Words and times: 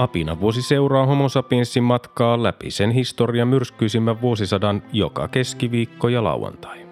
Apina 0.00 0.40
vuosi 0.40 0.62
seuraa 0.62 1.06
Homo 1.06 1.28
sapiensin 1.28 1.82
matkaa 1.82 2.42
läpi 2.42 2.70
sen 2.70 2.90
historian 2.90 3.48
myrskyisimmän 3.48 4.20
vuosisadan 4.20 4.82
joka 4.92 5.28
keskiviikko 5.28 6.08
ja 6.08 6.24
lauantai. 6.24 6.86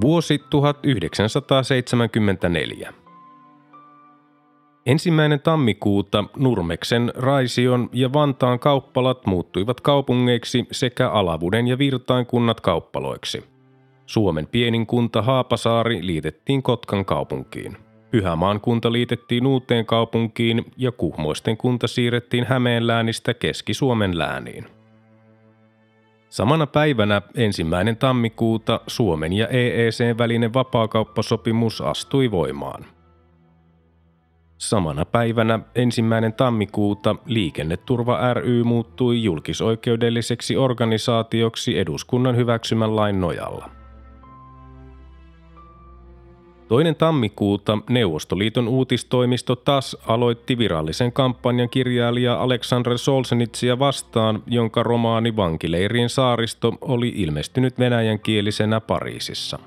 Vuosi 0.00 0.38
1974. 0.50 2.92
Ensimmäinen 4.86 5.40
tammikuuta 5.40 6.24
Nurmeksen, 6.36 7.12
Raision 7.16 7.90
ja 7.92 8.12
Vantaan 8.12 8.58
kauppalat 8.58 9.26
muuttuivat 9.26 9.80
kaupungeiksi 9.80 10.66
sekä 10.72 11.10
Alavuden 11.10 11.68
ja 11.68 11.78
Virtain 11.78 12.26
kunnat 12.26 12.60
kauppaloiksi. 12.60 13.44
Suomen 14.06 14.46
pienin 14.46 14.86
kunta 14.86 15.22
Haapasaari 15.22 16.06
liitettiin 16.06 16.62
Kotkan 16.62 17.04
kaupunkiin. 17.04 17.85
Pyhämaan 18.10 18.60
kunta 18.60 18.92
liitettiin 18.92 19.46
uuteen 19.46 19.86
kaupunkiin 19.86 20.64
ja 20.76 20.92
Kuhmoisten 20.92 21.56
kunta 21.56 21.86
siirrettiin 21.86 22.46
Hämeenläänistä 22.46 23.34
Keski-Suomen 23.34 24.18
lääniin. 24.18 24.66
Samana 26.28 26.66
päivänä 26.66 27.22
ensimmäinen 27.34 27.96
tammikuuta 27.96 28.80
Suomen 28.86 29.32
ja 29.32 29.48
EEC 29.48 30.18
välinen 30.18 30.54
vapaakauppasopimus 30.54 31.80
astui 31.80 32.30
voimaan. 32.30 32.84
Samana 34.58 35.04
päivänä 35.04 35.60
ensimmäinen 35.74 36.32
tammikuuta 36.32 37.16
Liikenneturva 37.26 38.34
ry 38.34 38.64
muuttui 38.64 39.22
julkisoikeudelliseksi 39.22 40.56
organisaatioksi 40.56 41.78
eduskunnan 41.78 42.36
hyväksymän 42.36 42.96
lain 42.96 43.20
nojalla. 43.20 43.70
Toinen 46.68 46.96
tammikuuta 46.96 47.78
Neuvostoliiton 47.90 48.68
uutistoimisto 48.68 49.56
TAS 49.56 49.96
aloitti 50.06 50.58
virallisen 50.58 51.12
kampanjan 51.12 51.68
kirjailija 51.68 52.42
Aleksandr 52.42 52.98
Solzhenitsia 52.98 53.78
vastaan, 53.78 54.42
jonka 54.46 54.82
romaani 54.82 55.36
Vankileirien 55.36 56.08
saaristo 56.08 56.74
oli 56.80 57.12
ilmestynyt 57.16 57.78
venäjänkielisenä 57.78 58.80
Pariisissa. 58.80 59.58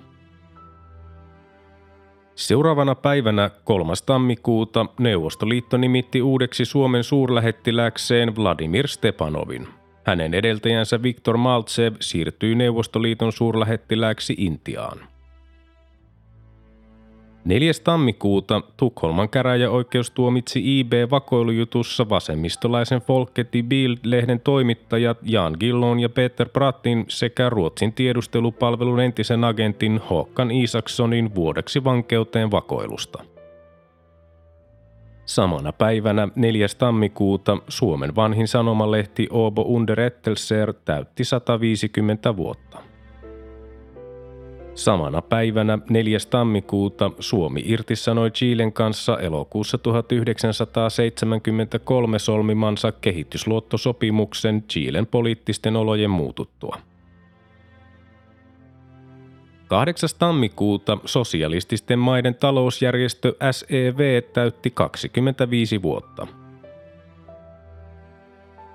Seuraavana 2.35 2.95
päivänä 2.95 3.49
3. 3.63 3.93
tammikuuta 4.05 4.85
Neuvostoliitto 4.99 5.77
nimitti 5.77 6.21
uudeksi 6.21 6.65
Suomen 6.65 7.03
suurlähettiläkseen 7.03 8.35
Vladimir 8.35 8.87
Stepanovin. 8.87 9.67
Hänen 10.05 10.33
edeltäjänsä 10.33 11.03
Viktor 11.03 11.37
Maltsev 11.37 11.95
siirtyi 11.99 12.55
Neuvostoliiton 12.55 13.31
suurlähettiläksi 13.31 14.35
Intiaan. 14.37 15.08
4. 17.49 17.71
tammikuuta 17.83 18.61
Tukholman 18.77 19.29
käräjäoikeus 19.29 20.11
tuomitsi 20.11 20.79
IB-vakoilujutussa 20.79 22.09
vasemmistolaisen 22.09 23.01
Folketi 23.01 23.63
Bild-lehden 23.63 24.39
toimittajat 24.43 25.17
Jan 25.23 25.57
Gillon 25.59 25.99
ja 25.99 26.09
Peter 26.09 26.49
Prattin 26.49 27.05
sekä 27.07 27.49
Ruotsin 27.49 27.93
tiedustelupalvelun 27.93 28.99
entisen 28.99 29.43
agentin 29.43 30.01
Håkan 30.09 30.51
Isakssonin 30.51 31.35
vuodeksi 31.35 31.83
vankeuteen 31.83 32.51
vakoilusta. 32.51 33.23
Samana 35.25 35.73
päivänä 35.73 36.27
4. 36.35 36.67
tammikuuta 36.77 37.57
Suomen 37.67 38.15
vanhin 38.15 38.47
sanomalehti 38.47 39.27
Åbo 39.31 39.61
Underrättelser 39.61 40.73
täytti 40.85 41.23
150 41.23 42.35
vuotta. 42.37 42.88
Samana 44.75 45.21
päivänä 45.21 45.79
4. 45.89 46.17
tammikuuta 46.29 47.11
Suomi 47.19 47.61
irtisanoi 47.65 48.31
Chilen 48.31 48.73
kanssa 48.73 49.19
elokuussa 49.19 49.77
1973 49.77 52.19
solmimansa 52.19 52.91
kehitysluottosopimuksen 52.91 54.63
Chilen 54.63 55.07
poliittisten 55.07 55.75
olojen 55.75 56.09
muututtua. 56.09 56.77
8. 59.67 60.09
tammikuuta 60.19 60.97
sosialististen 61.05 61.99
maiden 61.99 62.35
talousjärjestö 62.35 63.35
SEV 63.51 64.21
täytti 64.33 64.71
25 64.71 65.81
vuotta. 65.81 66.27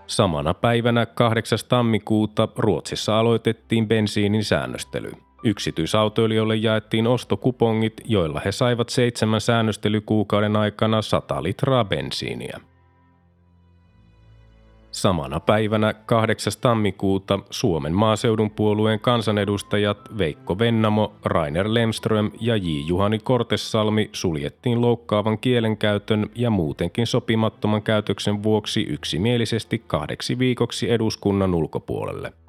Samana 0.06 0.54
päivänä 0.54 1.06
8. 1.06 1.58
tammikuuta 1.68 2.48
Ruotsissa 2.56 3.18
aloitettiin 3.18 3.88
bensiinin 3.88 4.44
säännöstely. 4.44 5.10
Yksityisautoilijoille 5.44 6.56
jaettiin 6.56 7.06
ostokupongit, 7.06 8.00
joilla 8.04 8.40
he 8.44 8.52
saivat 8.52 8.88
seitsemän 8.88 9.40
säännöstelykuukauden 9.40 10.56
aikana 10.56 11.02
100 11.02 11.42
litraa 11.42 11.84
bensiiniä. 11.84 12.60
Samana 14.90 15.40
päivänä 15.40 15.94
8. 15.94 16.52
tammikuuta 16.60 17.38
Suomen 17.50 17.92
maaseudun 17.92 18.50
puolueen 18.50 19.00
kansanedustajat 19.00 19.98
Veikko 20.18 20.58
Vennamo, 20.58 21.14
Rainer 21.24 21.74
Lemström 21.74 22.30
ja 22.40 22.56
J. 22.56 22.68
Juhani 22.86 23.18
Kortessalmi 23.18 24.10
suljettiin 24.12 24.80
loukkaavan 24.80 25.38
kielenkäytön 25.38 26.30
ja 26.34 26.50
muutenkin 26.50 27.06
sopimattoman 27.06 27.82
käytöksen 27.82 28.42
vuoksi 28.42 28.82
yksimielisesti 28.82 29.82
kahdeksi 29.86 30.38
viikoksi 30.38 30.90
eduskunnan 30.90 31.54
ulkopuolelle– 31.54 32.32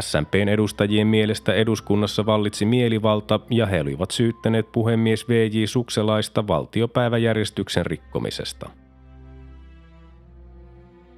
SMPn 0.00 0.48
edustajien 0.48 1.06
mielestä 1.06 1.54
eduskunnassa 1.54 2.26
vallitsi 2.26 2.64
mielivalta 2.64 3.40
ja 3.50 3.66
he 3.66 3.80
olivat 3.80 4.10
syyttäneet 4.10 4.72
puhemies 4.72 5.28
VJ 5.28 5.66
Sukselaista 5.66 6.46
valtiopäiväjärjestyksen 6.46 7.86
rikkomisesta. 7.86 8.70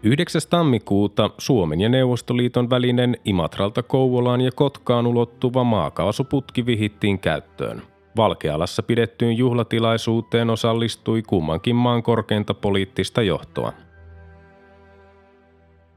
9. 0.02 0.42
tammikuuta 0.50 1.30
Suomen 1.38 1.80
ja 1.80 1.88
Neuvostoliiton 1.88 2.70
välinen 2.70 3.16
Imatralta 3.24 3.82
Kouvolaan 3.82 4.40
ja 4.40 4.50
Kotkaan 4.52 5.06
ulottuva 5.06 5.64
maakaasuputki 5.64 6.66
vihittiin 6.66 7.18
käyttöön. 7.18 7.82
Valkealassa 8.16 8.82
pidettyyn 8.82 9.36
juhlatilaisuuteen 9.36 10.50
osallistui 10.50 11.22
kummankin 11.22 11.76
maan 11.76 12.02
korkeinta 12.02 12.54
poliittista 12.54 13.22
johtoa– 13.22 13.72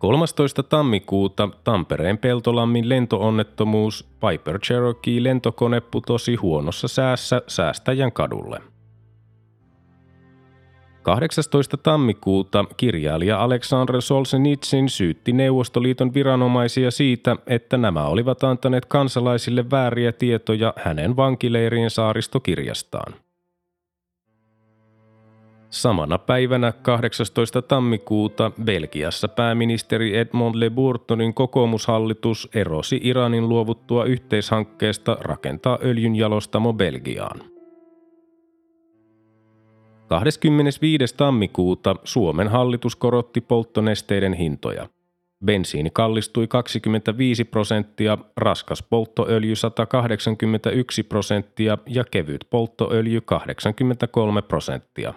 13. 0.02 0.64
tammikuuta 0.64 1.50
Tampereen 1.64 2.18
Peltolammin 2.18 2.90
lentoonnettomuus 2.90 4.10
Piper 4.20 4.60
Cherokee 4.60 5.24
lentokone 5.24 5.82
putosi 5.82 6.36
huonossa 6.36 6.88
säässä 6.88 7.42
säästäjän 7.48 8.12
kadulle. 8.12 8.60
18. 11.04 11.78
tammikuuta 11.78 12.66
kirjailija 12.78 13.44
Aleksandr 13.44 14.02
Solzhenitsyn 14.02 14.90
syytti 14.90 15.32
Neuvostoliiton 15.32 16.14
viranomaisia 16.14 16.92
siitä, 16.92 17.36
että 17.48 17.78
nämä 17.78 18.06
olivat 18.06 18.44
antaneet 18.44 18.86
kansalaisille 18.86 19.70
vääriä 19.72 20.12
tietoja 20.12 20.74
hänen 20.78 21.16
vankileirien 21.16 21.90
saaristokirjastaan. 21.90 23.14
Samana 25.72 26.18
päivänä 26.18 26.72
18. 26.72 27.62
tammikuuta 27.62 28.52
Belgiassa 28.64 29.28
pääministeri 29.28 30.18
Edmond 30.18 30.56
Le 30.56 30.70
Bourtonin 30.70 31.34
kokoomushallitus 31.34 32.50
erosi 32.56 33.00
Iranin 33.04 33.50
luovuttua 33.50 34.06
yhteishankkeesta 34.06 35.18
rakentaa 35.20 35.80
öljynjalostamo 35.84 36.74
Belgiaan. 36.74 37.42
25. 40.08 41.16
tammikuuta 41.18 41.96
Suomen 42.04 42.48
hallitus 42.48 42.96
korotti 42.96 43.42
polttonesteiden 43.42 44.34
hintoja. 44.34 44.88
Bensiini 45.46 45.90
kallistui 45.94 46.48
25 46.48 47.46
prosenttia, 47.46 48.18
raskas 48.38 48.84
polttoöljy 48.84 49.56
181 49.56 51.04
prosenttia 51.04 51.78
ja 51.88 52.04
kevyt 52.12 52.46
polttoöljy 52.50 53.22
83 53.22 54.42
prosenttia. 54.42 55.14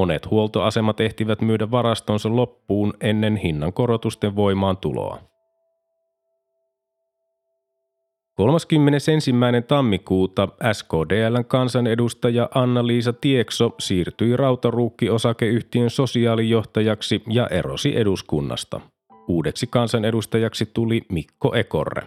Monet 0.00 0.30
huoltoasemat 0.30 1.00
ehtivät 1.00 1.40
myydä 1.40 1.70
varastonsa 1.70 2.36
loppuun 2.36 2.92
ennen 3.00 3.36
hinnan 3.36 3.72
korotusten 3.72 4.36
voimaan 4.36 4.76
tuloa. 4.76 5.18
31. 8.34 9.12
tammikuuta 9.68 10.48
SKDLn 10.72 11.44
kansanedustaja 11.48 12.48
Anna-Liisa 12.54 13.12
Tiekso 13.12 13.74
siirtyi 13.78 14.36
Rautaruukki-osakeyhtiön 14.36 15.90
sosiaalijohtajaksi 15.90 17.22
ja 17.28 17.46
erosi 17.46 17.96
eduskunnasta. 17.96 18.80
Uudeksi 19.28 19.66
kansanedustajaksi 19.66 20.66
tuli 20.74 21.02
Mikko 21.12 21.54
Ekorre. 21.54 22.02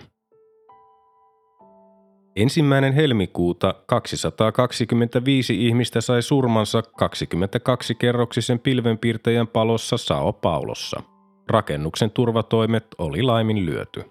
Ensimmäinen 2.35 2.93
helmikuuta 2.93 3.75
225 3.85 5.67
ihmistä 5.67 6.01
sai 6.01 6.21
surmansa 6.21 6.79
22-kerroksisen 6.81 8.59
pilvenpiirtäjän 8.59 9.47
palossa 9.47 9.97
Sao 9.97 10.33
Paulossa. 10.33 11.01
Rakennuksen 11.49 12.11
turvatoimet 12.11 12.87
oli 12.97 13.21
laimin 13.21 13.65
lyöty. 13.65 14.03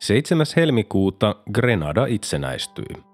7. 0.00 0.46
helmikuuta 0.56 1.36
Grenada 1.52 2.06
itsenäistyi. 2.06 3.11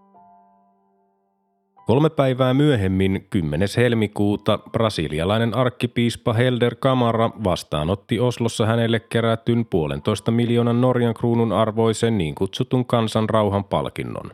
Kolme 1.88 2.10
päivää 2.10 2.54
myöhemmin, 2.54 3.26
10. 3.30 3.68
helmikuuta, 3.76 4.58
brasilialainen 4.72 5.56
arkkipiispa 5.56 6.32
Helder 6.32 6.74
Kamara 6.74 7.30
vastaanotti 7.44 8.20
Oslossa 8.20 8.66
hänelle 8.66 9.00
kerätyn 9.00 9.66
puolentoista 9.66 10.30
miljoonan 10.30 10.80
Norjan 10.80 11.14
kruunun 11.14 11.52
arvoisen 11.52 12.18
niin 12.18 12.34
kutsutun 12.34 12.86
kansan 12.86 13.28
rauhan 13.28 13.64
palkinnon. 13.64 14.30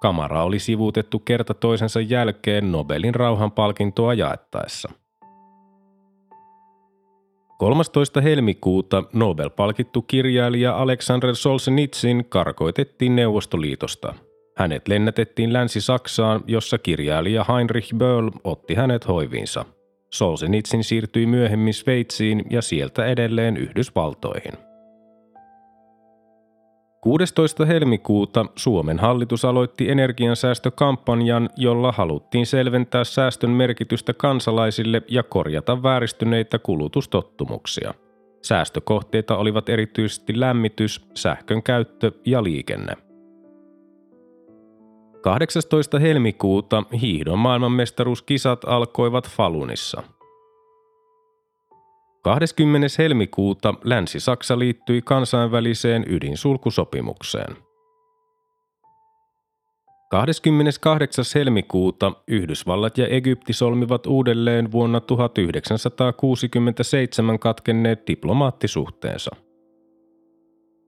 Kamara 0.00 0.44
oli 0.44 0.58
sivuutettu 0.58 1.18
kerta 1.18 1.54
toisensa 1.54 2.00
jälkeen 2.00 2.72
Nobelin 2.72 3.14
rauhanpalkintoa 3.14 4.14
jaettaessa. 4.14 4.88
13. 7.58 8.20
helmikuuta 8.20 9.02
Nobel-palkittu 9.12 10.02
kirjailija 10.02 10.76
Alexander 10.76 11.34
Solzhenitsyn 11.34 12.24
karkoitettiin 12.28 13.16
Neuvostoliitosta– 13.16 14.14
hänet 14.56 14.88
lennätettiin 14.88 15.52
Länsi-Saksaan, 15.52 16.44
jossa 16.46 16.78
kirjailija 16.78 17.44
Heinrich 17.44 17.94
Böll 17.94 18.30
otti 18.44 18.74
hänet 18.74 19.08
hoiviinsa. 19.08 19.64
Solzhenitsyn 20.12 20.84
siirtyi 20.84 21.26
myöhemmin 21.26 21.74
Sveitsiin 21.74 22.44
ja 22.50 22.62
sieltä 22.62 23.06
edelleen 23.06 23.56
Yhdysvaltoihin. 23.56 24.52
16. 27.00 27.64
helmikuuta 27.64 28.46
Suomen 28.56 28.98
hallitus 28.98 29.44
aloitti 29.44 29.90
energiansäästökampanjan, 29.90 31.50
jolla 31.56 31.92
haluttiin 31.92 32.46
selventää 32.46 33.04
säästön 33.04 33.50
merkitystä 33.50 34.14
kansalaisille 34.14 35.02
ja 35.08 35.22
korjata 35.22 35.82
vääristyneitä 35.82 36.58
kulutustottumuksia. 36.58 37.94
Säästökohteita 38.42 39.36
olivat 39.36 39.68
erityisesti 39.68 40.40
lämmitys, 40.40 41.06
sähkön 41.14 41.62
käyttö 41.62 42.12
ja 42.26 42.44
liikenne. 42.44 43.05
18. 45.26 45.98
helmikuuta 45.98 46.82
hiihdon 47.00 47.38
maailmanmestaruuskisat 47.38 48.64
alkoivat 48.64 49.30
Falunissa. 49.30 50.02
20. 52.22 52.86
helmikuuta 52.98 53.74
Länsi-Saksa 53.84 54.58
liittyi 54.58 55.02
kansainväliseen 55.02 56.04
ydinsulkusopimukseen. 56.08 57.56
28. 60.10 61.24
helmikuuta 61.34 62.12
Yhdysvallat 62.28 62.98
ja 62.98 63.06
Egypti 63.06 63.52
solmivat 63.52 64.06
uudelleen 64.06 64.72
vuonna 64.72 65.00
1967 65.00 67.38
katkenneet 67.38 68.06
diplomaattisuhteensa– 68.06 69.30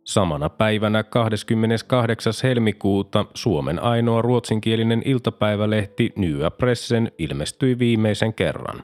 Samana 0.09 0.49
päivänä 0.49 1.03
28. 1.03 2.33
helmikuuta 2.43 3.25
Suomen 3.35 3.83
ainoa 3.83 4.23
ruotsinkielinen 4.23 5.03
iltapäivälehti 5.05 6.13
Nya 6.17 6.51
Pressen 6.51 7.13
ilmestyi 7.19 7.79
viimeisen 7.79 8.35
kerran. 8.35 8.83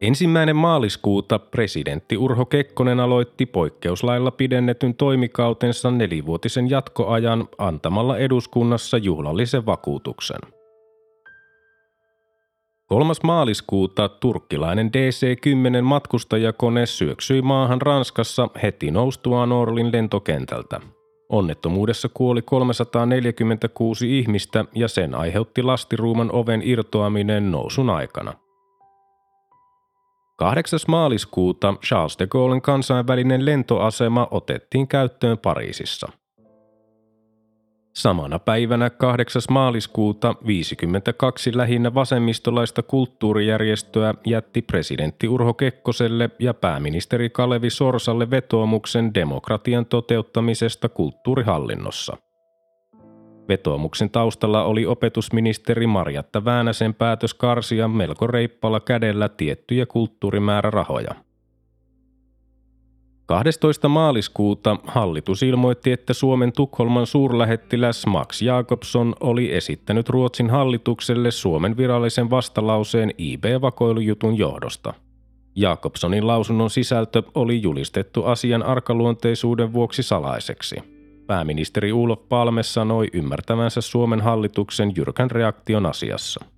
Ensimmäinen 0.00 0.56
maaliskuuta 0.56 1.38
presidentti 1.38 2.16
Urho 2.16 2.44
Kekkonen 2.44 3.00
aloitti 3.00 3.46
poikkeuslailla 3.46 4.30
pidennetyn 4.30 4.94
toimikautensa 4.94 5.90
nelivuotisen 5.90 6.70
jatkoajan 6.70 7.48
antamalla 7.58 8.18
eduskunnassa 8.18 8.98
juhlallisen 8.98 9.66
vakuutuksen– 9.66 10.40
3. 12.88 13.12
maaliskuuta 13.22 14.08
turkkilainen 14.08 14.90
DC-10 14.96 15.82
matkustajakone 15.82 16.86
syöksyi 16.86 17.42
maahan 17.42 17.82
Ranskassa 17.82 18.48
heti 18.62 18.90
noustuaan 18.90 19.52
Orlin 19.52 19.92
lentokentältä. 19.92 20.80
Onnettomuudessa 21.28 22.08
kuoli 22.14 22.42
346 22.42 24.18
ihmistä 24.18 24.64
ja 24.74 24.88
sen 24.88 25.14
aiheutti 25.14 25.62
lastiruuman 25.62 26.30
oven 26.32 26.62
irtoaminen 26.64 27.50
nousun 27.50 27.90
aikana. 27.90 28.32
8. 30.36 30.80
maaliskuuta 30.88 31.74
Charles 31.86 32.18
de 32.18 32.26
Gaullen 32.26 32.62
kansainvälinen 32.62 33.44
lentoasema 33.44 34.28
otettiin 34.30 34.88
käyttöön 34.88 35.38
Pariisissa– 35.38 36.08
Samana 37.96 38.38
päivänä 38.38 38.90
8. 38.90 39.42
maaliskuuta 39.50 40.34
52 40.46 41.56
lähinnä 41.56 41.94
vasemmistolaista 41.94 42.82
kulttuurijärjestöä 42.82 44.14
jätti 44.26 44.62
presidentti 44.62 45.28
Urho 45.28 45.54
Kekkoselle 45.54 46.30
ja 46.38 46.54
pääministeri 46.54 47.30
Kalevi 47.30 47.70
Sorsalle 47.70 48.30
vetoomuksen 48.30 49.14
demokratian 49.14 49.86
toteuttamisesta 49.86 50.88
kulttuurihallinnossa. 50.88 52.16
Vetoomuksen 53.48 54.10
taustalla 54.10 54.64
oli 54.64 54.86
opetusministeri 54.86 55.86
Marjatta 55.86 56.44
Väänäsen 56.44 56.94
päätös 56.94 57.34
karsia 57.34 57.88
melko 57.88 58.26
reippalla 58.26 58.80
kädellä 58.80 59.28
tiettyjä 59.28 59.86
kulttuurimäärärahoja– 59.86 61.14
12. 63.26 63.88
maaliskuuta 63.88 64.76
hallitus 64.86 65.42
ilmoitti, 65.42 65.92
että 65.92 66.14
Suomen 66.14 66.52
Tukholman 66.52 67.06
suurlähettiläs 67.06 68.06
Max 68.06 68.42
Jakobson 68.42 69.14
oli 69.20 69.54
esittänyt 69.54 70.08
Ruotsin 70.08 70.50
hallitukselle 70.50 71.30
Suomen 71.30 71.76
virallisen 71.76 72.30
vastalauseen 72.30 73.10
IB-vakoilujutun 73.18 74.38
johdosta. 74.38 74.94
Jakobsonin 75.56 76.26
lausunnon 76.26 76.70
sisältö 76.70 77.22
oli 77.34 77.62
julistettu 77.62 78.24
asian 78.24 78.62
arkaluonteisuuden 78.62 79.72
vuoksi 79.72 80.02
salaiseksi. 80.02 80.76
Pääministeri 81.26 81.92
Ulof 81.92 82.28
Palme 82.28 82.62
sanoi 82.62 83.06
ymmärtävänsä 83.12 83.80
Suomen 83.80 84.20
hallituksen 84.20 84.92
jyrkän 84.96 85.30
reaktion 85.30 85.86
asiassa– 85.86 86.44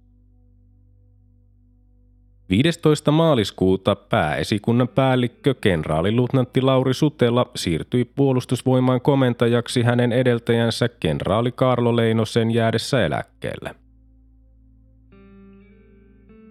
15. 2.51 3.11
maaliskuuta 3.11 3.97
pääesikunnan 3.97 4.89
päällikkö 4.89 5.55
kenraaliluutnantti 5.61 6.63
Lauri 6.63 6.95
Sutela 6.95 7.51
siirtyi 7.57 8.05
puolustusvoimaan 8.05 9.01
komentajaksi 9.01 9.83
hänen 9.83 10.13
edeltäjänsä 10.13 10.89
kenraali 10.89 11.53
Karlo 11.53 11.97
Leinosen 11.97 12.51
jäädessä 12.51 13.07
eläkkeelle. 13.07 13.75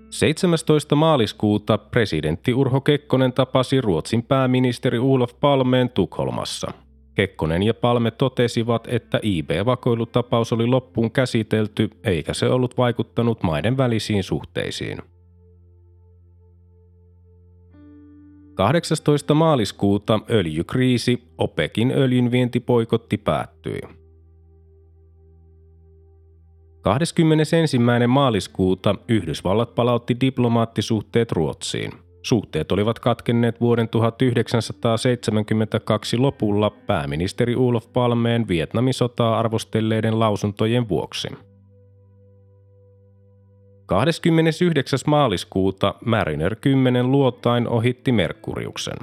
17. 0.09 0.95
maaliskuuta 0.95 1.77
presidentti 1.77 2.53
Urho 2.53 2.81
Kekkonen 2.81 3.33
tapasi 3.33 3.81
Ruotsin 3.81 4.23
pääministeri 4.23 4.99
Olof 4.99 5.31
Palmeen 5.39 5.89
Tukholmassa. 5.89 6.71
Kekkonen 7.15 7.63
ja 7.63 7.73
Palme 7.73 8.11
totesivat, 8.11 8.87
että 8.87 9.19
IB-vakoilutapaus 9.23 10.53
oli 10.53 10.67
loppuun 10.67 11.11
käsitelty 11.11 11.89
eikä 12.03 12.33
se 12.33 12.45
ollut 12.45 12.77
vaikuttanut 12.77 13.43
maiden 13.43 13.77
välisiin 13.77 14.23
suhteisiin– 14.23 15.01
18. 18.57 19.33
maaliskuuta 19.33 20.19
öljykriisi, 20.29 21.23
OPEKin 21.37 21.91
öljynvientipoikotti 21.91 23.17
päättyi. 23.17 23.81
21. 26.81 27.79
maaliskuuta 28.07 28.95
Yhdysvallat 29.07 29.75
palautti 29.75 30.17
diplomaattisuhteet 30.21 31.31
Ruotsiin. 31.31 31.91
Suhteet 32.23 32.71
olivat 32.71 32.99
katkenneet 32.99 33.61
vuoden 33.61 33.89
1972 33.89 36.17
lopulla 36.17 36.69
pääministeri 36.69 37.55
Olof 37.55 37.93
Palmeen 37.93 38.47
Vietnamin 38.47 38.93
sotaa 38.93 39.39
arvostelleiden 39.39 40.19
lausuntojen 40.19 40.89
vuoksi– 40.89 41.27
29. 43.87 44.99
maaliskuuta 45.07 45.95
Mariner 46.05 46.55
10 46.55 47.11
luotain 47.11 47.67
ohitti 47.67 48.11
Merkuriuksen. 48.11 48.97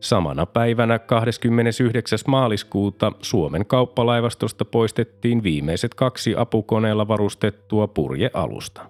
Samana 0.00 0.46
päivänä 0.46 0.98
29. 0.98 2.18
maaliskuuta 2.26 3.12
Suomen 3.22 3.66
kauppalaivastosta 3.66 4.64
poistettiin 4.64 5.42
viimeiset 5.42 5.94
kaksi 5.94 6.34
apukoneella 6.36 7.08
varustettua 7.08 7.86
purjealusta. 7.88 8.86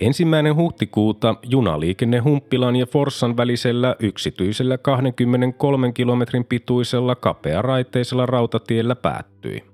Ensimmäinen 0.00 0.56
huhtikuuta 0.56 1.34
junaliikenne 1.42 2.18
Humppilan 2.18 2.76
ja 2.76 2.86
Forssan 2.86 3.36
välisellä 3.36 3.96
yksityisellä 3.98 4.78
23 4.78 5.92
kilometrin 5.92 6.44
pituisella 6.44 7.14
kapearaiteisella 7.14 8.26
rautatiellä 8.26 8.96
päättyi. 8.96 9.69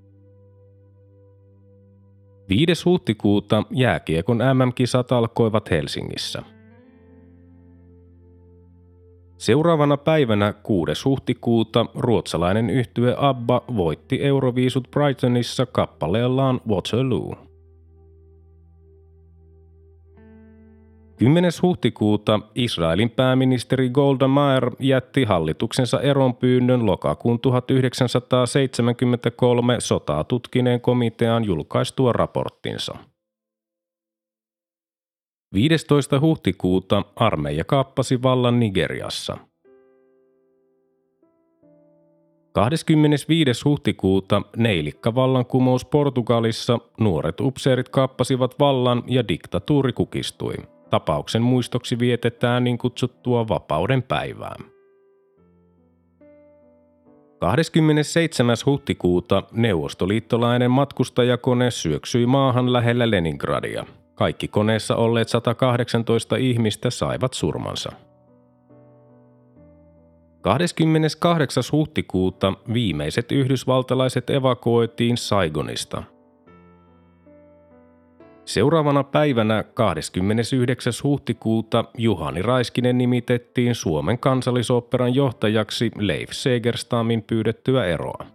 5. 2.49 2.85
huhtikuuta 2.85 3.62
jääkiekon 3.71 4.38
MM-kisat 4.38 5.12
alkoivat 5.12 5.71
Helsingissä. 5.71 6.43
Seuraavana 9.38 9.97
päivänä 9.97 10.53
6. 10.53 11.05
huhtikuuta 11.05 11.87
ruotsalainen 11.95 12.71
yhtye 12.71 13.15
ABBA 13.19 13.62
voitti 13.76 14.25
Euroviisut 14.25 14.88
Brightonissa 14.91 15.67
kappaleellaan 15.67 16.61
Waterloo. 16.69 17.46
10. 21.18 21.50
huhtikuuta 21.62 22.40
Israelin 22.54 23.11
pääministeri 23.11 23.90
Golda 23.90 24.28
Meir 24.28 24.70
jätti 24.80 25.25
hallituksensa 25.25 26.00
eronpyynnön 26.00 26.87
lokakuun 26.87 27.40
1973 27.40 29.80
sotaa 29.80 30.25
tutkineen 30.25 30.80
komitean 30.80 31.44
julkaistua 31.44 32.12
raporttinsa. 32.12 32.94
15. 35.54 36.20
huhtikuuta 36.20 37.02
armeija 37.16 37.64
kaappasi 37.64 38.23
vallan 38.23 38.61
Nigeriassa. 38.61 39.38
25. 42.52 43.64
huhtikuuta 43.64 44.42
neilikka-vallankumous 44.56 45.85
Portugalissa 45.85 46.78
nuoret 47.00 47.40
upseerit 47.40 47.88
kaappasivat 47.88 48.58
vallan 48.58 49.02
ja 49.06 49.28
diktatuuri 49.28 49.92
kukistui. 49.92 50.75
Tapauksen 50.90 51.43
muistoksi 51.43 51.99
vietetään 51.99 52.64
niin 52.64 52.78
kutsuttua 52.78 53.49
vapauden 53.49 54.02
päivää. 54.02 54.57
27. 57.38 58.57
huhtikuuta 58.66 59.43
neuvostoliittolainen 59.52 60.71
matkustajakone 60.71 61.71
syöksyi 61.71 62.26
maahan 62.26 62.73
lähellä 62.73 63.11
Leningradia. 63.11 63.87
Kaikki 64.14 64.49
koneessa 64.49 64.97
olleet 64.97 65.28
118 65.28 66.37
ihmistä 66.37 66.90
saivat 66.90 67.35
surmansa. 67.35 67.93
28. 70.40 71.62
huhtikuuta 71.73 72.52
viimeiset 72.73 73.33
yhdysvaltalaiset 73.33 74.31
evakuoitiin 74.31 75.16
Saigonista– 75.16 76.02
Seuraavana 78.47 79.05
päivänä 79.05 79.65
29. 79.75 80.93
huhtikuuta 81.05 81.85
Juhani 81.99 82.43
Raiskinen 82.43 82.99
nimitettiin 82.99 83.75
Suomen 83.75 84.19
kansallisoopperan 84.19 85.15
johtajaksi 85.15 85.91
Leif 85.99 86.31
Segerstamin 86.31 87.23
pyydettyä 87.23 87.85
eroa. 87.85 88.26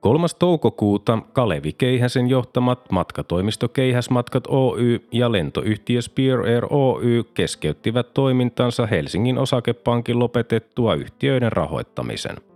3. 0.00 0.26
toukokuuta 0.38 1.18
Kalevi 1.32 1.72
Keihäsen 1.72 2.26
johtamat 2.26 2.90
matkatoimisto 2.90 3.68
Keihäsmatkat 3.68 4.44
Oy 4.48 5.08
ja 5.12 5.32
lentoyhtiö 5.32 6.02
Spear 6.02 6.40
Air 6.40 6.66
Oy 6.70 7.24
keskeyttivät 7.34 8.14
toimintansa 8.14 8.86
Helsingin 8.86 9.38
osakepankin 9.38 10.18
lopetettua 10.18 10.94
yhtiöiden 10.94 11.52
rahoittamisen– 11.52 12.36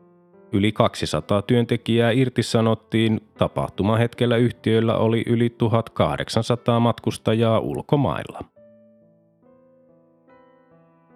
Yli 0.53 0.73
200 0.73 1.43
työntekijää 1.43 2.11
irtisanottiin. 2.11 3.21
Tapahtumahetkellä 3.39 4.37
yhtiöillä 4.37 4.97
oli 4.97 5.25
yli 5.27 5.51
1800 5.51 6.81
matkustajaa 6.81 7.59
ulkomailla. 7.59 8.45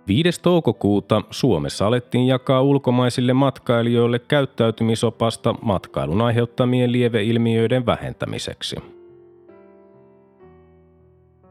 5. 0.06 0.42
toukokuuta 0.42 1.22
Suomessa 1.30 1.86
alettiin 1.86 2.26
jakaa 2.26 2.62
ulkomaisille 2.62 3.32
matkailijoille 3.32 4.18
käyttäytymisopasta 4.18 5.54
matkailun 5.62 6.20
aiheuttamien 6.20 6.92
lieveilmiöiden 6.92 7.86
vähentämiseksi. 7.86 8.76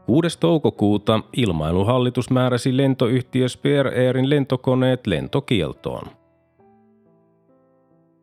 6. 0.06 0.38
toukokuuta 0.40 1.20
ilmailuhallitus 1.36 2.30
määräsi 2.30 2.76
lentoyhtiö 2.76 3.48
Spear 3.48 3.86
Airin 3.86 4.30
lentokoneet 4.30 5.06
lentokieltoon– 5.06 6.06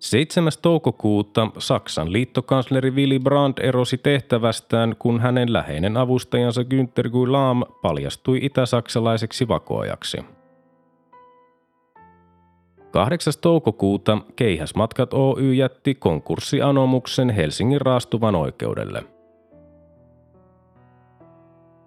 7. 0.01 0.49
toukokuuta 0.61 1.47
Saksan 1.57 2.13
liittokansleri 2.13 2.91
Willy 2.91 3.19
Brandt 3.19 3.59
erosi 3.59 3.97
tehtävästään, 3.97 4.95
kun 4.99 5.19
hänen 5.19 5.53
läheinen 5.53 5.97
avustajansa 5.97 6.61
Günther 6.61 7.09
Gulam 7.09 7.63
paljastui 7.81 8.39
itäsaksalaiseksi 8.41 9.47
vakoajaksi. 9.47 10.17
8. 12.91 13.33
toukokuuta 13.41 14.17
Keihäsmatkat 14.35 15.13
Oy 15.13 15.53
jätti 15.53 15.95
konkurssianomuksen 15.95 17.29
Helsingin 17.29 17.81
raastuvan 17.81 18.35
oikeudelle– 18.35 19.03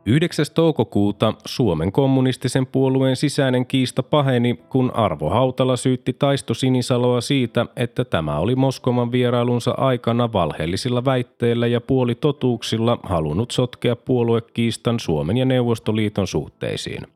9. 0.07 0.47
toukokuuta 0.55 1.35
Suomen 1.45 1.93
kommunistisen 1.93 2.67
puolueen 2.67 3.17
sisäinen 3.17 3.67
kiista 3.67 4.03
paheni, 4.03 4.55
kun 4.69 4.91
Arvo 4.95 5.31
Hautala 5.31 5.77
syytti 5.77 6.13
Taisto 6.13 6.55
Sinisaloa 6.55 7.21
siitä, 7.21 7.67
että 7.77 8.05
tämä 8.05 8.39
oli 8.39 8.55
Moskovan 8.55 9.13
vierailunsa 9.13 9.71
aikana 9.71 10.33
valheellisilla 10.33 11.05
väitteillä 11.05 11.67
ja 11.67 11.81
puolitotuuksilla 11.81 12.99
halunnut 13.03 13.51
sotkea 13.51 13.97
puoluekiistan 13.97 15.01
Suomen 15.01 15.37
ja 15.37 15.45
Neuvostoliiton 15.45 16.27
suhteisiin. 16.27 17.07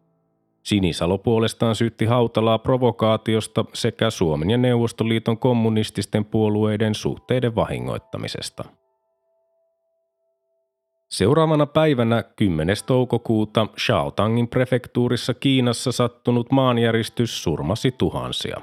Sinisalo 0.62 1.18
puolestaan 1.18 1.74
syytti 1.74 2.04
Hautalaa 2.04 2.58
provokaatiosta 2.58 3.64
sekä 3.72 4.10
Suomen 4.10 4.50
ja 4.50 4.58
Neuvostoliiton 4.58 5.38
kommunististen 5.38 6.24
puolueiden 6.24 6.94
suhteiden 6.94 7.54
vahingoittamisesta. 7.54 8.64
Seuraavana 11.08 11.66
päivänä 11.66 12.22
10. 12.22 12.76
toukokuuta 12.86 13.66
Shaotangin 13.78 14.48
prefektuurissa 14.48 15.34
Kiinassa 15.34 15.92
sattunut 15.92 16.52
maanjäristys 16.52 17.42
surmasi 17.42 17.92
tuhansia. 17.98 18.60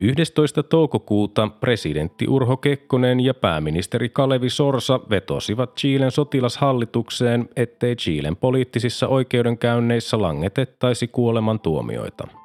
11. 0.00 0.62
toukokuuta 0.62 1.48
presidentti 1.60 2.28
Urho 2.28 2.56
Kekkonen 2.56 3.20
ja 3.20 3.34
pääministeri 3.34 4.08
Kalevi 4.08 4.50
Sorsa 4.50 5.00
vetosivat 5.10 5.76
Chilen 5.76 6.10
sotilashallitukseen, 6.10 7.48
ettei 7.56 7.96
Chilen 7.96 8.36
poliittisissa 8.36 9.08
oikeudenkäynneissä 9.08 10.20
langetettaisi 10.20 11.08
kuolemantuomioita– 11.08 12.28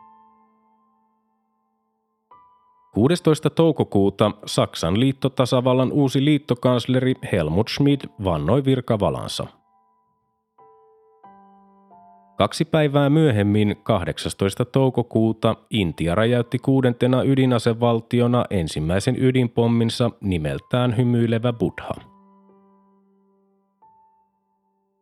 16. 2.97 3.49
toukokuuta 3.49 4.31
Saksan 4.45 4.99
liittotasavallan 4.99 5.91
uusi 5.91 6.25
liittokansleri 6.25 7.13
Helmut 7.31 7.67
Schmidt 7.69 8.05
vannoi 8.23 8.65
virkavalansa. 8.65 9.47
Kaksi 12.37 12.65
päivää 12.65 13.09
myöhemmin, 13.09 13.75
18. 13.83 14.65
toukokuuta, 14.65 15.55
Intia 15.69 16.15
räjäytti 16.15 16.59
kuudentena 16.59 17.23
ydinasevaltiona 17.23 18.45
ensimmäisen 18.49 19.15
ydinpomminsa 19.23 20.11
nimeltään 20.21 20.97
hymyilevä 20.97 21.53
Buddha. 21.53 22.16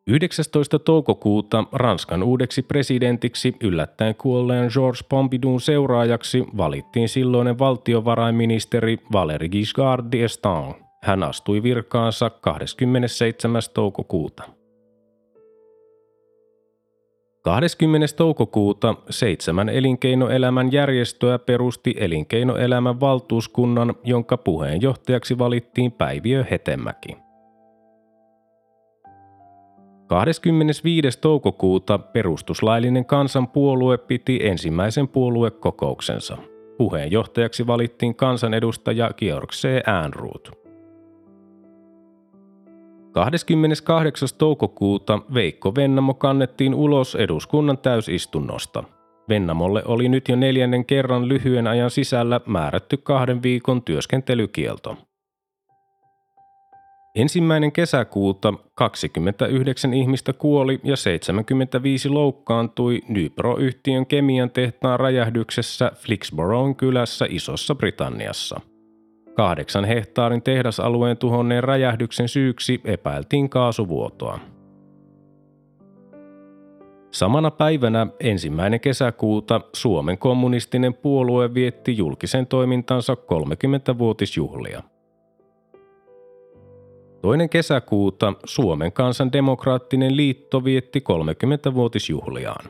19. 0.08 0.80
toukokuuta 0.80 1.64
Ranskan 1.72 2.24
uudeksi 2.24 2.62
presidentiksi 2.62 3.56
yllättäen 3.64 4.16
kuolleen 4.16 4.70
Georges 4.74 5.04
Pompidou'n 5.04 5.60
seuraajaksi 5.60 6.44
valittiin 6.58 7.10
silloinen 7.10 7.60
valtiovarainministeri 7.60 8.98
Valéry 9.14 9.50
Giscard 9.50 10.06
d'Estaing. 10.06 10.84
Hän 11.04 11.24
astui 11.24 11.64
virkaansa 11.64 12.30
27. 12.30 13.62
toukokuuta. 13.74 14.44
20. 17.42 18.08
toukokuuta 18.18 18.96
seitsemän 19.10 19.70
elinkeinoelämän 19.70 20.72
järjestöä 20.72 21.40
perusti 21.40 21.96
elinkeinoelämän 21.98 23.00
valtuuskunnan, 23.00 23.96
jonka 24.04 24.38
puheenjohtajaksi 24.38 25.38
valittiin 25.38 25.92
Päiviö 25.92 26.46
Hetemäki. 26.52 27.25
25. 30.08 31.20
toukokuuta 31.22 31.98
perustuslaillinen 31.98 33.06
kansanpuolue 33.06 33.98
piti 33.98 34.40
ensimmäisen 34.44 35.08
puoluekokouksensa. 35.08 36.38
Puheenjohtajaksi 36.78 37.68
valittiin 37.68 38.16
kansanedustaja 38.16 39.12
Georg 39.18 39.50
C. 39.50 39.68
Äänruut. 39.86 40.52
28. 43.12 44.30
toukokuuta 44.38 45.20
Veikko 45.34 45.76
Vennamo 45.76 46.14
kannettiin 46.14 46.76
ulos 46.76 47.16
eduskunnan 47.16 47.78
täysistunnosta. 47.78 48.84
Vennamolle 49.30 49.84
oli 49.86 50.10
nyt 50.10 50.30
jo 50.30 50.36
neljännen 50.36 50.86
kerran 50.86 51.28
lyhyen 51.28 51.68
ajan 51.68 51.90
sisällä 51.90 52.42
määrätty 52.46 52.98
kahden 52.98 53.44
viikon 53.44 53.84
työskentelykielto. 53.84 54.98
Ensimmäinen 57.16 57.72
kesäkuuta 57.72 58.54
29 58.76 59.94
ihmistä 59.94 60.34
kuoli 60.34 60.80
ja 60.84 60.96
75 60.96 62.10
loukkaantui 62.10 63.02
Nypro-yhtiön 63.08 64.06
kemian 64.06 64.52
tehtaan 64.52 65.00
räjähdyksessä 65.00 65.92
Flixboroughin 65.96 66.76
kylässä 66.76 67.26
Isossa 67.30 67.76
Britanniassa. 67.76 68.62
Kahdeksan 69.34 69.86
hehtaarin 69.86 70.42
tehdasalueen 70.42 71.18
tuhonneen 71.18 71.64
räjähdyksen 71.64 72.30
syyksi 72.30 72.82
epäiltiin 72.84 73.50
kaasuvuotoa. 73.50 74.40
Samana 77.12 77.52
päivänä 77.52 78.08
ensimmäinen 78.20 78.80
kesäkuuta 78.80 79.62
Suomen 79.74 80.18
kommunistinen 80.18 80.94
puolue 80.94 81.54
vietti 81.54 81.98
julkisen 81.98 82.48
toimintansa 82.48 83.14
30-vuotisjuhlia– 83.14 84.84
Toinen 87.26 87.50
kesäkuuta 87.50 88.34
Suomen 88.44 88.92
kansan 88.92 89.32
demokraattinen 89.32 90.18
liitto 90.18 90.64
vietti 90.64 91.00
30-vuotisjuhliaan. 91.00 92.66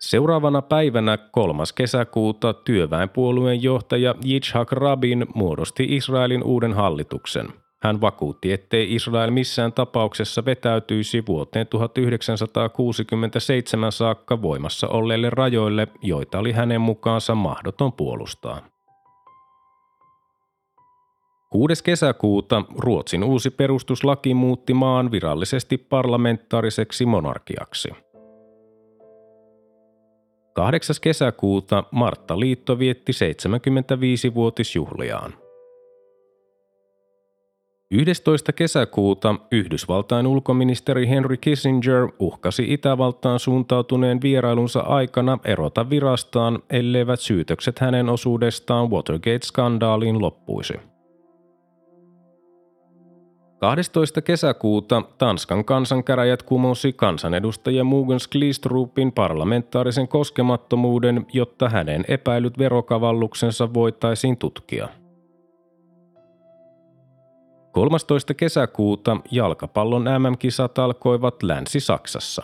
Seuraavana 0.00 0.62
päivänä 0.62 1.16
3. 1.16 1.62
kesäkuuta 1.74 2.52
työväenpuolueen 2.52 3.62
johtaja 3.62 4.14
Yitzhak 4.26 4.72
Rabin 4.72 5.26
muodosti 5.34 5.96
Israelin 5.96 6.42
uuden 6.42 6.72
hallituksen. 6.72 7.48
Hän 7.82 8.00
vakuutti, 8.00 8.52
ettei 8.52 8.94
Israel 8.94 9.30
missään 9.30 9.72
tapauksessa 9.72 10.44
vetäytyisi 10.44 11.26
vuoteen 11.26 11.66
1967 11.66 13.92
saakka 13.92 14.42
voimassa 14.42 14.88
olleille 14.88 15.30
rajoille, 15.30 15.88
joita 16.02 16.38
oli 16.38 16.52
hänen 16.52 16.80
mukaansa 16.80 17.34
mahdoton 17.34 17.92
puolustaa. 17.92 18.73
6. 21.54 21.84
kesäkuuta 21.84 22.62
Ruotsin 22.78 23.24
uusi 23.24 23.50
perustuslaki 23.50 24.34
muutti 24.34 24.74
maan 24.74 25.10
virallisesti 25.10 25.78
parlamentaariseksi 25.78 27.06
monarkiaksi. 27.06 27.88
8. 30.52 30.96
kesäkuuta 31.00 31.84
Martta 31.90 32.40
Liitto 32.40 32.78
vietti 32.78 33.12
75-vuotisjuhliaan. 33.12 35.34
11. 37.90 38.52
kesäkuuta 38.52 39.34
Yhdysvaltain 39.52 40.26
ulkoministeri 40.26 41.08
Henry 41.08 41.36
Kissinger 41.36 42.08
uhkasi 42.18 42.72
Itävaltaan 42.72 43.38
suuntautuneen 43.38 44.22
vierailunsa 44.22 44.80
aikana 44.80 45.38
erota 45.44 45.90
virastaan, 45.90 46.58
elleivät 46.70 47.20
syytökset 47.20 47.78
hänen 47.78 48.08
osuudestaan 48.08 48.90
Watergate-skandaaliin 48.90 50.20
loppuisi. 50.20 50.93
12. 53.64 54.22
kesäkuuta 54.22 55.02
Tanskan 55.18 55.64
kansankäräjät 55.64 56.42
kumosi 56.42 56.92
kansanedustaja 56.92 57.84
Mugens 57.84 58.28
Glistrupin 58.28 59.12
parlamentaarisen 59.12 60.08
koskemattomuuden, 60.08 61.26
jotta 61.32 61.68
hänen 61.68 62.04
epäilyt 62.08 62.58
verokavalluksensa 62.58 63.74
voitaisiin 63.74 64.36
tutkia. 64.36 64.88
13. 67.72 68.34
kesäkuuta 68.34 69.16
jalkapallon 69.30 70.04
MM-kisat 70.04 70.78
alkoivat 70.78 71.42
Länsi-Saksassa. 71.42 72.42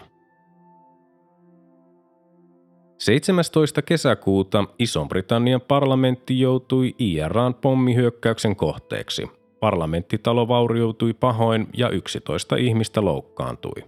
17. 2.99 3.83
kesäkuuta 3.83 4.65
Ison-Britannian 4.79 5.61
parlamentti 5.61 6.41
joutui 6.41 6.95
IRAn 6.99 7.55
pommihyökkäyksen 7.55 8.57
kohteeksi– 8.57 9.31
Parlamenttitalo 9.61 10.49
vaurioitui 10.49 11.13
pahoin 11.13 11.67
ja 11.77 11.89
11 11.89 12.57
ihmistä 12.57 13.05
loukkaantui. 13.05 13.85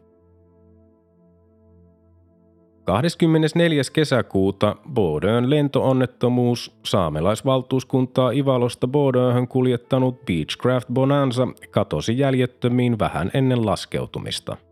24. 2.85 3.83
kesäkuuta 3.93 4.77
Bordeaux 4.95 5.47
lentoonnettomuus 5.49 6.79
saamelaisvaltuuskuntaa 6.85 8.31
Ivalosta 8.31 8.89
Bordeauxhön 8.89 9.49
kuljettanut 9.49 10.25
Beechcraft 10.27 10.89
Bonanza 10.93 11.49
katosi 11.71 12.19
jäljettömiin 12.19 12.99
vähän 12.99 13.31
ennen 13.35 13.67
laskeutumista– 13.67 14.57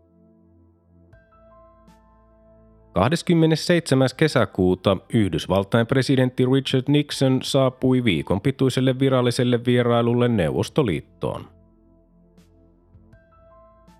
27. 2.93 4.07
kesäkuuta 4.17 4.97
Yhdysvaltain 5.13 5.87
presidentti 5.87 6.45
Richard 6.53 6.83
Nixon 6.87 7.39
saapui 7.43 8.03
viikon 8.03 8.41
pituiselle 8.41 8.99
viralliselle 8.99 9.65
vierailulle 9.65 10.27
Neuvostoliittoon. 10.27 11.47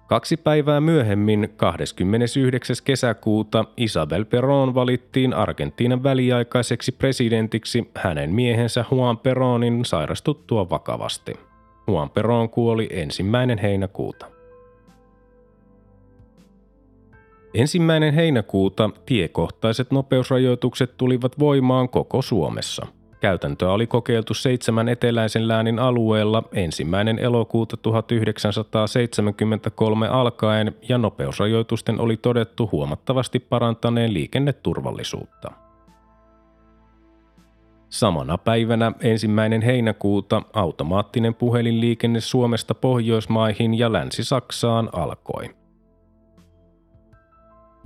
Kaksi 0.08 0.38
päivää 0.38 0.82
myöhemmin, 0.82 1.54
29. 1.58 2.76
kesäkuuta, 2.84 3.66
Isabel 3.78 4.24
Perón 4.24 4.76
valittiin 4.76 5.34
Argentiinan 5.34 6.04
väliaikaiseksi 6.04 6.92
presidentiksi 6.92 7.92
hänen 7.96 8.32
miehensä 8.32 8.86
Juan 8.92 9.18
Peronin 9.18 9.86
sairastuttua 9.86 10.70
vakavasti. 10.70 11.34
Juan 11.88 12.10
Perón 12.10 12.50
kuoli 12.50 12.90
ensimmäinen 12.92 13.58
heinäkuuta. 13.58 14.41
Ensimmäinen 17.54 18.14
heinäkuuta 18.14 18.90
tiekohtaiset 19.06 19.92
nopeusrajoitukset 19.92 20.98
tulivat 20.98 21.40
voimaan 21.40 21.90
koko 21.90 22.22
Suomessa. 22.22 22.88
Käytäntöä 23.20 23.72
oli 23.72 23.88
kokeiltu 23.88 24.34
seitsemän 24.34 24.90
eteläisen 24.90 25.48
läänin 25.48 25.80
alueella 25.80 26.44
ensimmäinen 26.54 27.20
elokuuta 27.20 27.78
1973 27.78 30.08
alkaen 30.08 30.76
ja 30.90 30.98
nopeusrajoitusten 30.98 32.00
oli 32.00 32.18
todettu 32.18 32.70
huomattavasti 32.72 33.40
parantaneen 33.40 34.14
liikenneturvallisuutta. 34.14 35.52
Samana 37.90 38.38
päivänä 38.38 38.92
ensimmäinen 39.02 39.62
heinäkuuta 39.62 40.42
automaattinen 40.54 41.36
puhelinliikenne 41.36 42.20
Suomesta 42.20 42.76
Pohjoismaihin 42.76 43.80
ja 43.80 43.94
Länsi-Saksaan 43.94 44.90
alkoi– 44.92 45.50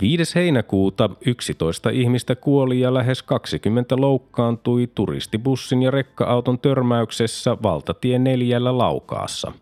5. 0.00 0.34
heinäkuuta 0.34 1.10
11 1.26 1.90
ihmistä 1.90 2.36
kuoli 2.36 2.80
ja 2.80 2.94
lähes 2.94 3.22
20 3.22 3.96
loukkaantui 4.00 4.86
turistibussin 4.94 5.82
ja 5.82 5.90
rekka-auton 5.90 6.58
törmäyksessä 6.58 7.56
valtatie 7.62 8.18
neljällä 8.18 8.78
Laukaassa. 8.78 9.52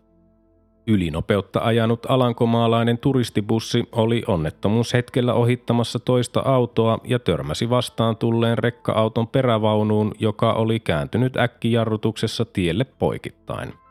Ylinopeutta 0.87 1.59
ajanut 1.63 2.05
alankomaalainen 2.09 2.97
turistibussi 2.97 3.83
oli 3.91 4.23
onnettomuushetkellä 4.27 5.33
ohittamassa 5.33 5.99
toista 5.99 6.41
autoa 6.45 6.97
ja 7.03 7.19
törmäsi 7.19 7.69
vastaan 7.69 8.17
tulleen 8.17 8.57
rekka-auton 8.57 9.27
perävaunuun, 9.27 10.11
joka 10.19 10.53
oli 10.53 10.79
kääntynyt 10.79 11.37
äkkijarrutuksessa 11.37 12.45
tielle 12.45 12.83
poikittain– 12.83 13.73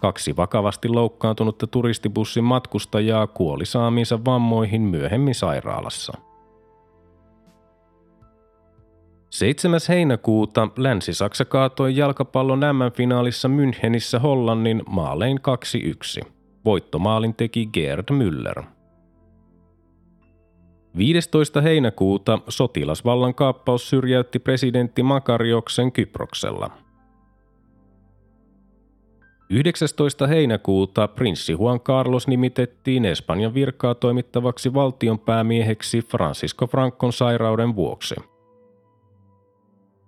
Kaksi 0.00 0.36
vakavasti 0.36 0.88
loukkaantunutta 0.88 1.66
turistibussin 1.66 2.44
matkustajaa 2.44 3.26
kuoli 3.26 3.66
saamiinsa 3.66 4.24
vammoihin 4.24 4.82
myöhemmin 4.82 5.34
sairaalassa. 5.34 6.12
7. 9.30 9.80
heinäkuuta 9.88 10.68
Länsi-Saksa 10.76 11.44
kaatoi 11.44 11.96
jalkapallon 11.96 12.60
M-finaalissa 12.60 13.48
Münchenissä 13.48 14.18
Hollannin 14.18 14.82
maalein 14.88 15.40
2-1. 16.22 16.28
Voittomaalin 16.64 17.34
teki 17.34 17.66
Gerd 17.66 18.04
Müller. 18.10 18.64
15. 20.96 21.60
heinäkuuta 21.60 22.38
sotilasvallan 22.48 23.34
kaappaus 23.34 23.90
syrjäytti 23.90 24.38
presidentti 24.38 25.02
Makarioksen 25.02 25.92
Kyproksella– 25.92 26.70
19. 29.50 30.26
heinäkuuta 30.26 31.08
prinssi 31.08 31.52
Juan 31.52 31.80
Carlos 31.80 32.28
nimitettiin 32.28 33.04
Espanjan 33.04 33.54
virkaa 33.54 33.94
toimittavaksi 33.94 34.74
valtionpäämieheksi 34.74 36.02
Francisco 36.02 36.66
Francon 36.66 37.12
sairauden 37.12 37.76
vuoksi. 37.76 38.14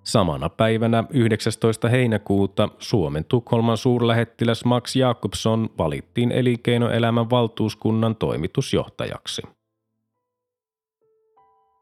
Samana 0.05 0.49
päivänä 0.49 1.05
19. 1.11 1.89
heinäkuuta 1.89 2.69
Suomen 2.79 3.25
Tukholman 3.25 3.77
suurlähettiläs 3.77 4.65
Max 4.65 4.97
Jakobson 4.97 5.71
valittiin 5.79 6.33
elinkeinoelämän 6.33 7.31
valtuuskunnan 7.31 8.17
toimitusjohtajaksi. 8.17 9.43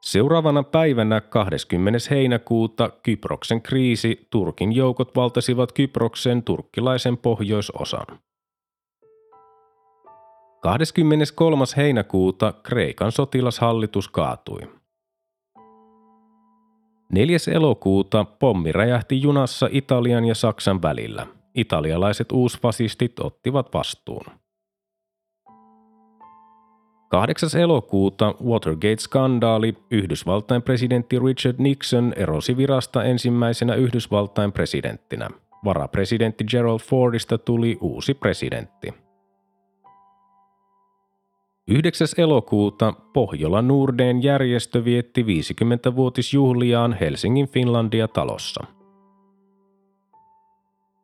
Seuraavana 0.01 0.63
päivänä 0.63 1.21
20. 1.21 1.99
heinäkuuta 2.11 2.91
Kyproksen 3.03 3.63
kriisi 3.63 4.27
Turkin 4.31 4.73
joukot 4.73 5.17
valtasivat 5.17 5.73
Kyproksen 5.73 6.43
turkkilaisen 6.43 7.17
pohjoisosan. 7.19 8.07
23. 10.61 11.65
heinäkuuta 11.77 12.53
Kreikan 12.63 13.13
sotilashallitus 13.13 14.09
kaatui. 14.09 14.61
4. 17.13 17.37
elokuuta 17.53 18.25
pommi 18.25 18.73
räjähti 18.73 19.23
junassa 19.23 19.69
Italian 19.71 20.25
ja 20.25 20.35
Saksan 20.35 20.83
välillä. 20.83 21.27
Italialaiset 21.55 22.33
uusfasistit 22.33 23.19
ottivat 23.19 23.75
vastuun. 23.75 24.40
8. 27.11 27.61
elokuuta 27.61 28.35
Watergate-skandaali 28.45 29.75
Yhdysvaltain 29.91 30.63
presidentti 30.63 31.19
Richard 31.19 31.57
Nixon 31.59 32.13
erosi 32.17 32.57
virasta 32.57 33.05
ensimmäisenä 33.05 33.75
Yhdysvaltain 33.75 34.53
presidenttinä. 34.53 35.31
Varapresidentti 35.65 36.45
Gerald 36.45 36.79
Fordista 36.79 37.39
tuli 37.39 37.79
uusi 37.81 38.15
presidentti. 38.15 38.95
9. 41.69 42.07
elokuuta 42.19 42.93
Pohjola 42.93 43.63
Nordeen 43.63 44.23
järjestö 44.23 44.85
vietti 44.85 45.23
50-vuotisjuhliaan 45.23 46.97
Helsingin 47.01 47.49
Finlandia 47.49 48.09
talossa. 48.09 48.65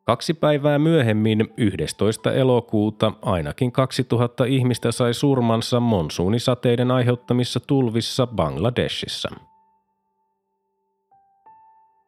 Kaksi 0.07 0.33
päivää 0.33 0.79
myöhemmin, 0.79 1.53
11. 1.57 2.33
elokuuta, 2.33 3.13
ainakin 3.21 3.71
2000 3.71 4.45
ihmistä 4.45 4.91
sai 4.91 5.13
surmansa 5.13 5.79
monsuunisateiden 5.79 6.91
aiheuttamissa 6.91 7.59
tulvissa 7.59 8.27
Bangladeshissa. 8.27 9.29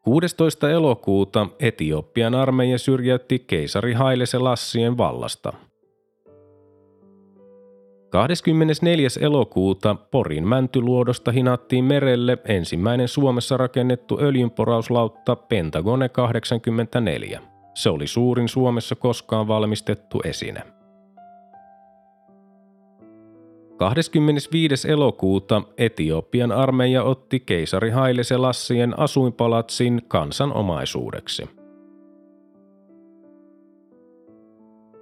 16. 0.02 0.70
elokuuta 0.70 1.46
Etiopian 1.58 2.34
armeija 2.34 2.78
syrjäytti 2.78 3.38
keisari 3.38 3.92
Haile 3.92 4.26
Selassien 4.26 4.98
vallasta– 4.98 5.52
24. 8.10 9.08
elokuuta 9.20 9.94
Porin 9.94 10.48
mäntyluodosta 10.48 11.32
hinattiin 11.32 11.84
merelle 11.84 12.38
ensimmäinen 12.44 13.08
Suomessa 13.08 13.56
rakennettu 13.56 14.18
öljynporauslautta 14.20 15.36
Pentagone 15.36 16.08
84. 16.08 17.40
Se 17.74 17.90
oli 17.90 18.06
suurin 18.06 18.48
Suomessa 18.48 18.94
koskaan 18.94 19.48
valmistettu 19.48 20.20
esine. 20.24 20.62
25. 23.76 24.90
elokuuta 24.90 25.62
Etiopian 25.78 26.52
armeija 26.52 27.02
otti 27.02 27.40
keisari 27.40 27.90
Haile 27.90 28.22
Selassien 28.22 28.98
asuinpalatsin 28.98 30.02
kansanomaisuudeksi– 30.08 31.48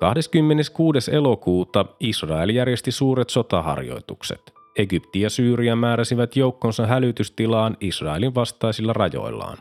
26. 0.00 1.10
elokuuta 1.14 1.84
Israel 2.00 2.48
järjesti 2.48 2.90
suuret 2.90 3.30
sotaharjoitukset. 3.30 4.52
Egypti 4.76 5.20
ja 5.20 5.30
Syyria 5.30 5.76
määräsivät 5.76 6.36
joukkonsa 6.36 6.86
hälytystilaan 6.86 7.76
Israelin 7.80 8.34
vastaisilla 8.34 8.92
rajoillaan. 8.92 9.58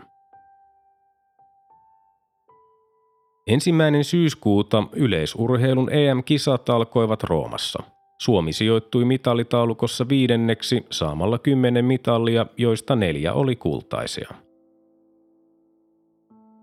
Ensimmäinen 3.47 4.03
syyskuuta 4.03 4.83
yleisurheilun 4.93 5.93
EM-kisat 5.93 6.69
alkoivat 6.69 7.23
Roomassa. 7.23 7.83
Suomi 8.21 8.53
sijoittui 8.53 9.05
mitallitaulukossa 9.05 10.10
viidenneksi 10.10 10.86
saamalla 10.91 11.39
kymmenen 11.39 11.86
mitallia, 11.86 12.45
joista 12.57 12.95
neljä 12.95 13.33
oli 13.33 13.55
kultaisia. 13.55 14.29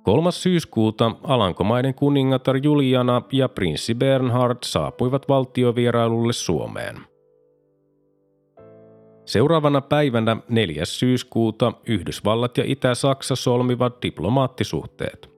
3. 0.02 0.32
syyskuuta 0.32 1.16
Alankomaiden 1.22 1.94
kuningatar 1.94 2.56
Juliana 2.62 3.22
ja 3.32 3.48
prinssi 3.48 3.94
Bernhard 3.94 4.58
saapuivat 4.64 5.28
valtiovierailulle 5.28 6.32
Suomeen. 6.32 6.96
Seuraavana 9.26 9.80
päivänä 9.80 10.36
4. 10.48 10.84
syyskuuta 10.84 11.72
Yhdysvallat 11.86 12.58
ja 12.58 12.64
Itä-Saksa 12.66 13.36
solmivat 13.36 14.02
diplomaattisuhteet. 14.02 15.33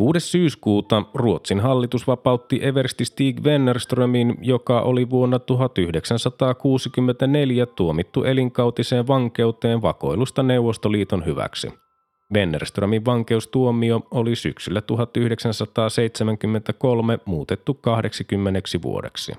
6. 0.00 0.20
syyskuuta 0.20 1.02
Ruotsin 1.14 1.60
hallitus 1.60 2.06
vapautti 2.06 2.58
Eversti 2.62 3.04
Stig 3.04 3.40
Wennerströmin, 3.40 4.34
joka 4.40 4.80
oli 4.80 5.10
vuonna 5.10 5.38
1964 5.38 7.66
tuomittu 7.66 8.24
elinkautiseen 8.24 9.06
vankeuteen 9.06 9.82
vakoilusta 9.82 10.42
Neuvostoliiton 10.42 11.26
hyväksi. 11.26 11.72
Wennerströmin 12.34 13.04
vankeustuomio 13.04 14.00
oli 14.10 14.36
syksyllä 14.36 14.80
1973 14.80 17.18
muutettu 17.24 17.74
80 17.74 18.60
vuodeksi. 18.82 19.32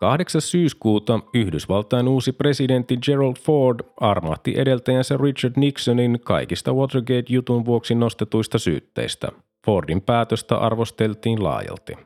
8. 0.00 0.40
syyskuuta 0.40 1.20
Yhdysvaltain 1.34 2.08
uusi 2.08 2.32
presidentti 2.32 2.96
Gerald 2.96 3.36
Ford 3.40 3.80
armahti 4.00 4.54
edeltäjänsä 4.56 5.16
Richard 5.22 5.52
Nixonin 5.56 6.20
kaikista 6.24 6.72
Watergate-jutun 6.72 7.64
vuoksi 7.64 7.94
nostetuista 7.94 8.58
syytteistä. 8.58 9.28
Fordin 9.66 10.00
päätöstä 10.00 10.56
arvosteltiin 10.56 11.44
laajalti. 11.44 11.96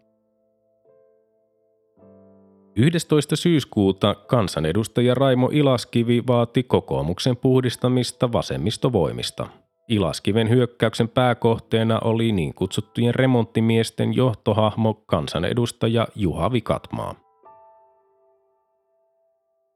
11. 2.77 3.37
syyskuuta 3.37 4.15
kansanedustaja 4.15 5.15
Raimo 5.15 5.49
Ilaskivi 5.53 6.23
vaati 6.27 6.63
kokoomuksen 6.63 7.37
puhdistamista 7.37 8.33
vasemmistovoimista. 8.33 9.47
Ilaskiven 9.89 10.49
hyökkäyksen 10.49 11.09
pääkohteena 11.09 12.01
oli 12.05 12.33
niin 12.33 12.55
kutsuttujen 12.55 13.15
remonttimiesten 13.15 14.15
johtohahmo 14.15 14.95
kansanedustaja 14.95 16.09
Juha 16.15 16.53
Vikatmaa. 16.53 17.30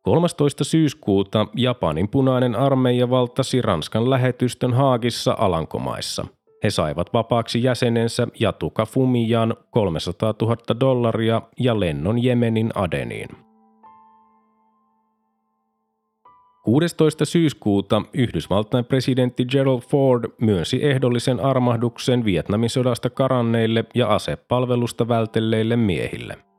13. 0.05 0.65
syyskuuta 0.65 1.47
Japanin 1.57 2.09
punainen 2.09 2.57
armeija 2.57 3.11
valtasi 3.11 3.63
Ranskan 3.63 4.11
lähetystön 4.11 4.73
Haagissa 4.73 5.37
Alankomaissa. 5.39 6.27
He 6.65 6.71
saivat 6.71 7.13
vapaaksi 7.13 7.63
jäsenensä 7.63 8.27
Jatuka 8.41 8.87
Fumijan 8.87 9.55
300 9.71 10.35
000 10.43 10.57
dollaria 10.81 11.43
ja 11.59 11.81
lennon 11.81 12.23
Jemenin 12.23 12.71
Adeniin. 12.75 13.29
16. 16.63 17.25
syyskuuta 17.25 18.03
Yhdysvaltain 18.15 18.85
presidentti 18.85 19.45
Gerald 19.45 19.81
Ford 19.81 20.25
myönsi 20.41 20.85
ehdollisen 20.85 21.41
armahduksen 21.41 22.25
Vietnamin 22.25 22.71
sodasta 22.71 23.11
karanneille 23.11 23.85
ja 23.95 24.09
asepalvelusta 24.09 25.09
vältelleille 25.09 25.77
miehille– 25.77 26.39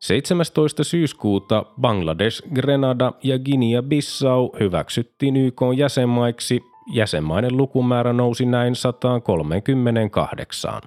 17. 0.00 0.84
syyskuuta 0.84 1.64
Bangladesh, 1.80 2.42
Grenada 2.54 3.12
ja 3.22 3.38
Guinea-Bissau 3.38 4.60
hyväksyttiin 4.60 5.36
YK 5.36 5.60
jäsenmaiksi. 5.76 6.60
Jäsenmaiden 6.92 7.56
lukumäärä 7.56 8.12
nousi 8.12 8.46
näin 8.46 8.74
138. 8.74 10.80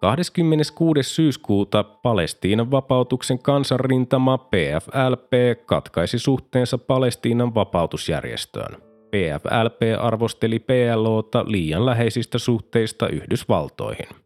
26. 0.00 1.02
syyskuuta 1.02 1.84
Palestiinan 1.84 2.70
vapautuksen 2.70 3.38
kansanrintama 3.38 4.38
PFLP 4.38 5.32
katkaisi 5.66 6.18
suhteensa 6.18 6.78
Palestiinan 6.78 7.54
vapautusjärjestöön. 7.54 8.76
PFLP 9.10 9.80
arvosteli 10.00 10.58
PLOta 10.58 11.44
liian 11.46 11.86
läheisistä 11.86 12.38
suhteista 12.38 13.08
Yhdysvaltoihin. 13.08 14.25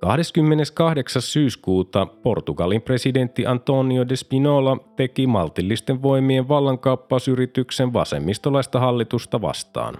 28. 0.00 1.22
syyskuuta 1.22 2.06
Portugalin 2.06 2.82
presidentti 2.82 3.46
Antonio 3.46 4.08
de 4.08 4.16
Spinola 4.16 4.76
teki 4.96 5.26
maltillisten 5.26 6.02
voimien 6.02 6.48
vallankaappausyrityksen 6.48 7.92
vasemmistolaista 7.92 8.80
hallitusta 8.80 9.40
vastaan. 9.40 9.94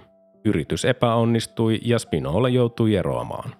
Yritys 0.45 0.85
epäonnistui 0.85 1.79
ja 1.85 1.99
Spinola 1.99 2.49
joutui 2.49 2.95
eroamaan. 2.95 3.51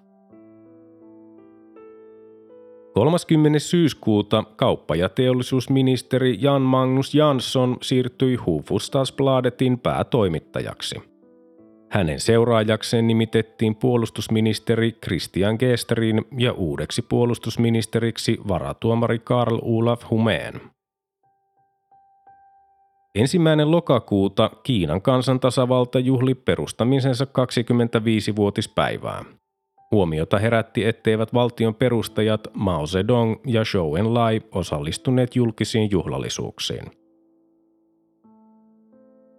30. 2.94 3.58
syyskuuta 3.58 4.44
kauppa- 4.56 4.96
ja 4.96 5.08
teollisuusministeri 5.08 6.38
Jan 6.40 6.62
Magnus 6.62 7.14
Jansson 7.14 7.76
siirtyi 7.82 8.36
Hufvudstadsbladetin 8.36 9.78
päätoimittajaksi– 9.78 11.02
hänen 11.92 12.20
seuraajakseen 12.20 13.06
nimitettiin 13.06 13.76
puolustusministeri 13.76 14.92
Christian 14.92 15.56
Gesterin 15.58 16.24
ja 16.38 16.52
uudeksi 16.52 17.02
puolustusministeriksi 17.02 18.38
varatuomari 18.48 19.18
Karl 19.18 19.58
Olaf 19.62 20.02
Humeen. 20.10 20.60
Ensimmäinen 23.14 23.70
lokakuuta 23.70 24.50
Kiinan 24.62 25.02
kansantasavalta 25.02 25.98
juhli 25.98 26.34
perustamisensa 26.34 27.24
25-vuotispäivää. 27.24 29.24
Huomiota 29.90 30.38
herätti, 30.38 30.84
etteivät 30.84 31.34
valtion 31.34 31.74
perustajat 31.74 32.48
Mao 32.54 32.86
Zedong 32.86 33.36
ja 33.46 33.64
Zhou 33.64 33.96
Enlai 33.96 34.40
osallistuneet 34.52 35.36
julkisiin 35.36 35.90
juhlallisuuksiin– 35.90 36.84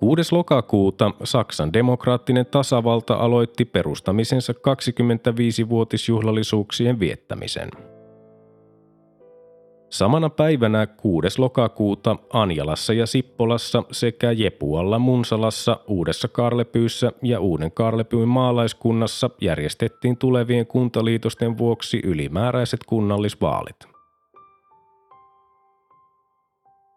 6. 0.03 0.21
lokakuuta 0.31 1.11
Saksan 1.23 1.73
demokraattinen 1.73 2.45
tasavalta 2.45 3.13
aloitti 3.13 3.65
perustamisensa 3.65 4.53
25-vuotisjuhlallisuuksien 4.53 6.99
viettämisen. 6.99 7.69
Samana 9.89 10.29
päivänä 10.29 10.87
6. 10.87 11.41
lokakuuta 11.41 12.15
Anjalassa 12.33 12.93
ja 12.93 13.05
Sippolassa 13.05 13.83
sekä 13.91 14.31
Jepualla 14.31 14.99
Munsalassa, 14.99 15.79
Uudessa 15.87 16.27
Karlepyyssä 16.27 17.11
ja 17.21 17.39
Uuden 17.39 17.71
Karlepyyn 17.71 18.27
maalaiskunnassa 18.27 19.29
järjestettiin 19.41 20.17
tulevien 20.17 20.67
kuntaliitosten 20.67 21.57
vuoksi 21.57 22.01
ylimääräiset 22.03 22.79
kunnallisvaalit. 22.87 23.92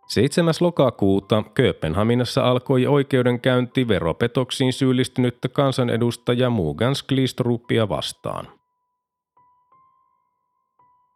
7. 0.07 0.55
lokakuuta 0.61 1.43
Kööpenhaminassa 1.55 2.45
alkoi 2.51 2.87
oikeudenkäynti 2.87 3.89
veropetoksiin 3.89 4.73
syyllistynyttä 4.73 5.49
kansanedustaja 5.49 6.51
Mugan 6.51 6.95
Glistrupia 7.09 7.89
vastaan. 7.89 8.56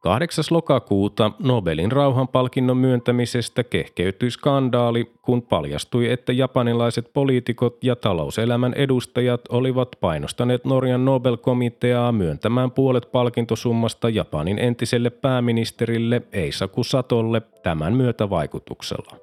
8. 0.01 0.45
lokakuuta 0.51 1.33
Nobelin 1.39 1.93
rauhanpalkinnon 1.93 2.77
myöntämisestä 2.77 3.65
kehkeytyi 3.65 4.31
skandaali, 4.31 5.13
kun 5.23 5.43
paljastui, 5.43 6.11
että 6.11 6.33
japanilaiset 6.33 7.11
poliitikot 7.13 7.85
ja 7.85 7.97
talouselämän 7.97 8.75
edustajat 8.75 9.41
olivat 9.49 9.89
painostaneet 10.01 10.65
Norjan 10.65 11.05
Nobel-komiteaa 11.05 12.13
myöntämään 12.13 12.71
puolet 12.71 13.13
palkintosummasta 13.13 14.09
Japanin 14.09 14.59
entiselle 14.59 15.11
pääministerille 15.11 16.23
Eisaku 16.33 16.85
Satolle 16.85 17.43
tämän 17.63 17.97
myötävaikutuksella. 17.97 19.17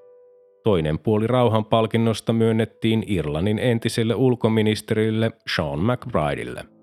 Toinen 0.63 0.99
puoli 0.99 1.27
rauhanpalkinnosta 1.27 2.33
myönnettiin 2.33 3.03
Irlannin 3.07 3.59
entiselle 3.59 4.15
ulkoministerille 4.15 5.31
Sean 5.55 5.79
McBrideille– 5.79 6.65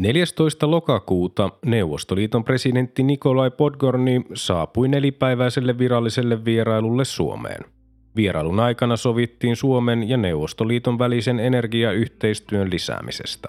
14. 0.00 0.70
lokakuuta 0.70 1.50
Neuvostoliiton 1.66 2.44
presidentti 2.44 3.02
Nikolai 3.02 3.50
Podgorny 3.50 4.22
saapui 4.34 4.88
nelipäiväiselle 4.88 5.78
viralliselle 5.78 6.44
vierailulle 6.44 7.04
Suomeen. 7.04 7.64
Vierailun 8.16 8.60
aikana 8.60 8.96
sovittiin 8.96 9.56
Suomen 9.56 10.08
ja 10.08 10.16
Neuvostoliiton 10.16 10.98
välisen 10.98 11.40
energiayhteistyön 11.40 12.70
lisäämisestä. 12.70 13.48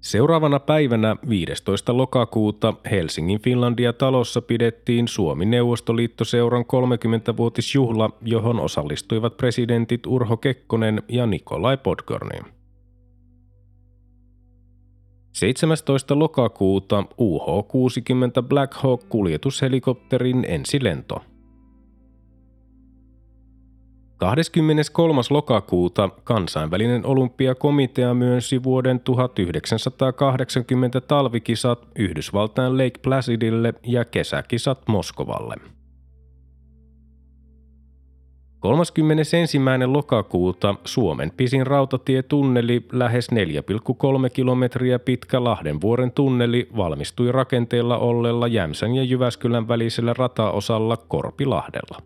Seuraavana 0.00 0.60
päivänä 0.60 1.16
15. 1.28 1.96
lokakuuta 1.96 2.74
Helsingin 2.90 3.40
Finlandia-talossa 3.40 4.42
pidettiin 4.42 5.08
Suomi-Neuvostoliitto-seuran 5.08 6.64
30-vuotisjuhla, 6.64 8.10
johon 8.22 8.60
osallistuivat 8.60 9.36
presidentit 9.36 10.06
Urho 10.06 10.36
Kekkonen 10.36 11.02
ja 11.08 11.26
Nikolai 11.26 11.76
Podgorny. 11.76 12.61
17. 15.32 16.18
lokakuuta 16.18 17.04
UH-60 17.18 18.42
Black 18.48 18.74
Hawk 18.74 19.08
kuljetushelikopterin 19.08 20.44
ensilento. 20.48 21.22
23. 24.16 25.20
lokakuuta 25.30 26.08
kansainvälinen 26.24 27.06
olympiakomitea 27.06 28.14
myönsi 28.14 28.62
vuoden 28.62 29.00
1980 29.00 31.00
talvikisat 31.00 31.88
Yhdysvaltain 31.98 32.78
Lake 32.78 32.98
Placidille 33.02 33.74
ja 33.86 34.04
kesäkisat 34.04 34.88
Moskovalle. 34.88 35.81
31. 38.62 39.58
lokakuuta 39.86 40.74
Suomen 40.84 41.32
pisin 41.36 41.66
rautatietunneli, 41.66 42.86
lähes 42.92 43.28
4,3 43.32 43.38
kilometriä 44.32 44.98
pitkä 44.98 45.44
Lahdenvuoren 45.44 46.12
tunneli, 46.12 46.68
valmistui 46.76 47.32
rakenteella 47.32 47.98
olleella 47.98 48.46
Jämsän 48.46 48.94
ja 48.94 49.02
Jyväskylän 49.02 49.68
välisellä 49.68 50.14
rataosalla 50.18 50.96
Korpilahdella. 50.96 52.02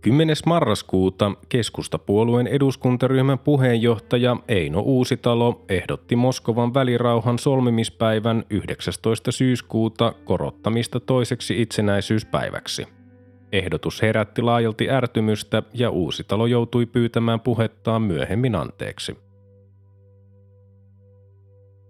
10. 0.00 0.36
marraskuuta 0.46 1.32
keskustapuolueen 1.48 2.46
eduskuntaryhmän 2.46 3.38
puheenjohtaja 3.38 4.36
Eino 4.48 4.80
Uusitalo 4.80 5.64
ehdotti 5.68 6.16
Moskovan 6.16 6.74
välirauhan 6.74 7.38
solmimispäivän 7.38 8.44
19. 8.50 9.32
syyskuuta 9.32 10.12
korottamista 10.24 11.00
toiseksi 11.00 11.62
itsenäisyyspäiväksi– 11.62 12.86
Ehdotus 13.52 14.02
herätti 14.02 14.42
laajalti 14.42 14.90
ärtymystä 14.90 15.62
ja 15.74 15.90
Uusitalo 15.90 16.46
joutui 16.46 16.86
pyytämään 16.86 17.40
puhettaan 17.40 18.02
myöhemmin 18.02 18.54
anteeksi. 18.54 19.16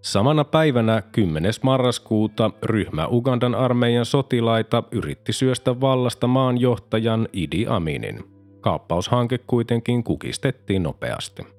Samana 0.01 0.43
päivänä 0.43 1.01
10. 1.11 1.53
marraskuuta 1.63 2.51
ryhmä 2.63 3.07
Ugandan 3.07 3.55
armeijan 3.55 4.05
sotilaita 4.05 4.83
yritti 4.91 5.33
syöstä 5.33 5.81
vallasta 5.81 6.27
maanjohtajan 6.27 7.27
Idi 7.33 7.65
Aminin. 7.67 8.23
Kaappaushanke 8.61 9.37
kuitenkin 9.37 10.03
kukistettiin 10.03 10.83
nopeasti. 10.83 11.56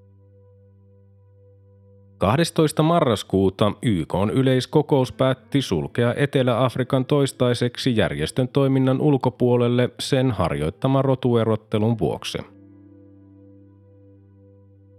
12. 2.19 2.83
marraskuuta 2.83 3.73
YK 3.83 4.15
yleiskokous 4.33 5.13
päätti 5.13 5.63
sulkea 5.63 6.15
Etelä-Afrikan 6.17 7.05
toistaiseksi 7.05 7.97
järjestön 7.97 8.49
toiminnan 8.49 9.01
ulkopuolelle 9.01 9.91
sen 10.01 10.31
harjoittaman 10.31 11.05
rotuerottelun 11.05 11.99
vuoksi. 11.99 12.39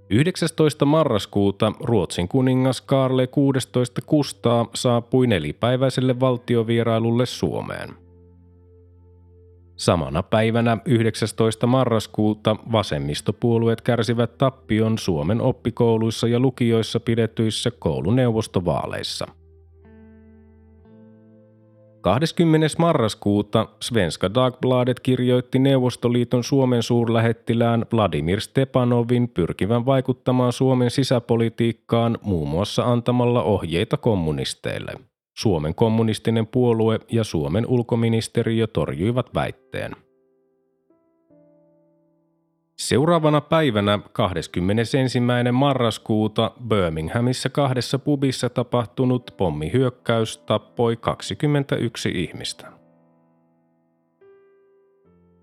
19. 0.09 0.85
marraskuuta 0.85 1.71
Ruotsin 1.79 2.27
kuningas 2.27 2.81
Karle 2.81 3.27
16 3.27 4.01
Kustaa 4.05 4.65
saapui 4.75 5.27
nelipäiväiselle 5.27 6.19
valtiovierailulle 6.19 7.25
Suomeen– 7.25 7.89
Samana 9.79 10.23
päivänä 10.23 10.77
19. 10.85 11.67
marraskuuta 11.67 12.55
vasemmistopuolueet 12.71 13.81
kärsivät 13.81 14.37
tappion 14.37 14.97
Suomen 14.97 15.41
oppikouluissa 15.41 16.27
ja 16.27 16.39
lukioissa 16.39 16.99
pidetyissä 16.99 17.71
kouluneuvostovaaleissa. 17.79 19.27
20. 22.01 22.67
marraskuuta 22.77 23.67
Svenska 23.81 24.33
Dagbladet 24.33 24.99
kirjoitti 24.99 25.59
Neuvostoliiton 25.59 26.43
Suomen 26.43 26.83
suurlähettilään 26.83 27.85
Vladimir 27.93 28.41
Stepanovin 28.41 29.29
pyrkivän 29.29 29.85
vaikuttamaan 29.85 30.53
Suomen 30.53 30.91
sisäpolitiikkaan 30.91 32.17
muun 32.21 32.49
muassa 32.49 32.83
antamalla 32.83 33.43
ohjeita 33.43 33.97
kommunisteille– 33.97 34.91
Suomen 35.39 35.75
kommunistinen 35.75 36.47
puolue 36.47 36.99
ja 37.11 37.23
Suomen 37.23 37.67
ulkoministeriö 37.67 38.67
torjuivat 38.67 39.35
väitteen. 39.35 39.95
Seuraavana 42.79 43.41
päivänä 43.41 43.99
21. 44.13 44.97
marraskuuta 45.51 46.51
Birminghamissa 46.67 47.49
kahdessa 47.49 47.99
pubissa 47.99 48.49
tapahtunut 48.49 49.33
pommihyökkäys 49.37 50.37
tappoi 50.37 50.97
21 50.97 52.09
ihmistä. 52.09 52.67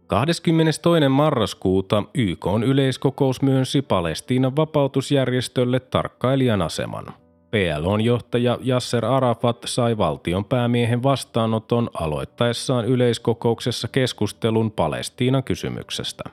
22. 0.07 1.09
marraskuuta 1.09 2.03
YK 2.15 2.47
yleiskokous 2.67 3.43
myönsi 3.43 3.83
Palestiinan 3.83 4.57
vapautusjärjestölle 4.57 5.81
tarkkailijan 5.81 6.63
aseman– 6.63 7.07
PLOn 7.57 8.01
johtaja 8.01 8.59
Yasser 8.67 9.05
Arafat 9.05 9.57
sai 9.65 9.99
valtion 9.99 10.45
päämiehen 10.45 11.03
vastaanoton 11.03 11.91
aloittaessaan 11.95 12.85
yleiskokouksessa 12.85 13.89
keskustelun 13.89 14.71
Palestiinan 14.71 15.45
kysymyksestä. 15.45 16.25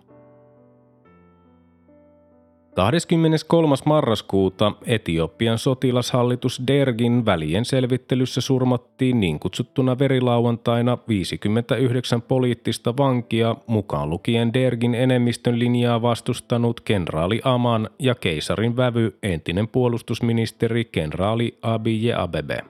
23. 2.73 3.75
marraskuuta 3.85 4.71
Etiopian 4.85 5.57
sotilashallitus 5.57 6.61
Dergin 6.67 7.25
välien 7.25 7.65
selvittelyssä 7.65 8.41
surmattiin 8.41 9.19
niin 9.19 9.39
kutsuttuna 9.39 9.99
verilauantaina 9.99 10.97
59 11.07 12.21
poliittista 12.21 12.97
vankia, 12.97 13.55
mukaan 13.67 14.09
lukien 14.09 14.53
Dergin 14.53 14.95
enemmistön 14.95 15.59
linjaa 15.59 16.01
vastustanut 16.01 16.81
kenraali 16.81 17.41
Aman 17.43 17.89
ja 17.99 18.15
keisarin 18.15 18.77
vävy 18.77 19.17
entinen 19.23 19.67
puolustusministeri 19.67 20.85
kenraali 20.85 21.57
Abiy 21.61 22.13
Abebe. 22.13 22.61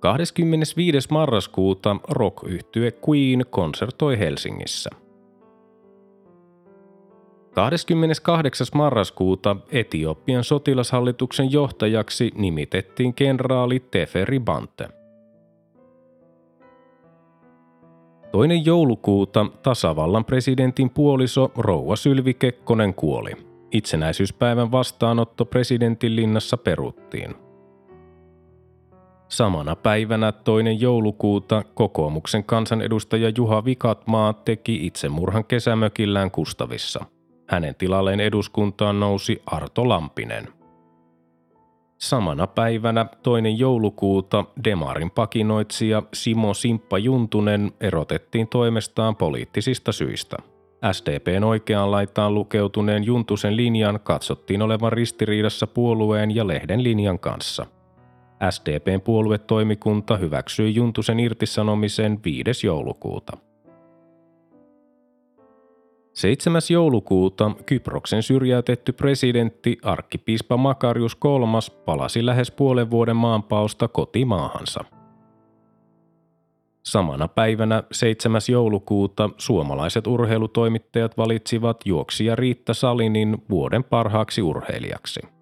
25. 0.00 1.08
marraskuuta 1.10 1.96
rock-yhtye 2.08 2.92
Queen 3.08 3.44
konsertoi 3.50 4.18
Helsingissä– 4.18 4.90
28. 7.58 8.66
marraskuuta 8.74 9.56
Etiopian 9.72 10.44
sotilashallituksen 10.44 11.52
johtajaksi 11.52 12.30
nimitettiin 12.34 13.14
kenraali 13.14 13.80
Teferi 13.80 14.40
Bante. 14.40 14.88
Toinen 18.32 18.64
joulukuuta 18.64 19.46
tasavallan 19.62 20.24
presidentin 20.24 20.90
puoliso 20.90 21.52
Rouva 21.56 21.96
Sylvi 21.96 22.34
Kekkonen 22.34 22.94
kuoli. 22.94 23.32
Itsenäisyyspäivän 23.70 24.72
vastaanotto 24.72 25.44
presidentin 25.44 26.16
linnassa 26.16 26.56
peruttiin. 26.56 27.34
Samana 29.28 29.76
päivänä 29.76 30.32
toinen 30.32 30.80
joulukuuta 30.80 31.62
kokoomuksen 31.74 32.44
kansanedustaja 32.44 33.32
Juha 33.36 33.64
Vikatmaa 33.64 34.32
teki 34.32 34.86
itsemurhan 34.86 35.44
kesämökillään 35.44 36.30
Kustavissa. 36.30 37.17
Hänen 37.48 37.74
tilalleen 37.74 38.20
eduskuntaan 38.20 39.00
nousi 39.00 39.42
Arto 39.46 39.88
Lampinen– 39.88 40.48
Samana 41.98 42.46
päivänä 42.46 43.06
toinen 43.22 43.58
joulukuuta 43.58 44.44
Demarin 44.64 45.10
pakinoitsija 45.10 46.02
Simo 46.14 46.54
Simppa 46.54 46.98
Juntunen 46.98 47.72
erotettiin 47.80 48.48
toimestaan 48.48 49.16
poliittisista 49.16 49.92
syistä. 49.92 50.36
SDPn 50.92 51.44
oikeaan 51.44 51.90
laitaan 51.90 52.34
lukeutuneen 52.34 53.04
Juntusen 53.04 53.56
linjan 53.56 54.00
katsottiin 54.02 54.62
olevan 54.62 54.92
ristiriidassa 54.92 55.66
puolueen 55.66 56.34
ja 56.34 56.46
lehden 56.46 56.82
linjan 56.82 57.18
kanssa. 57.18 57.66
SDPn 58.50 59.00
puoluetoimikunta 59.00 60.16
hyväksyi 60.16 60.74
Juntusen 60.74 61.20
irtisanomisen 61.20 62.20
5. 62.24 62.66
joulukuuta. 62.66 63.47
7. 66.18 66.62
joulukuuta 66.70 67.50
Kyproksen 67.66 68.22
syrjäytetty 68.22 68.92
presidentti 68.92 69.78
arkkipiispa 69.82 70.56
Makarius 70.56 71.16
III 71.24 71.76
palasi 71.84 72.26
lähes 72.26 72.50
puolen 72.50 72.90
vuoden 72.90 73.16
maanpausta 73.16 73.88
kotimaahansa. 73.88 74.84
Samana 76.84 77.28
päivänä 77.28 77.82
7. 77.92 78.40
joulukuuta 78.48 79.30
suomalaiset 79.36 80.06
urheilutoimittajat 80.06 81.16
valitsivat 81.16 81.80
juoksija 81.84 82.36
Riitta 82.36 82.74
Salinin 82.74 83.38
vuoden 83.50 83.84
parhaaksi 83.84 84.42
urheilijaksi– 84.42 85.20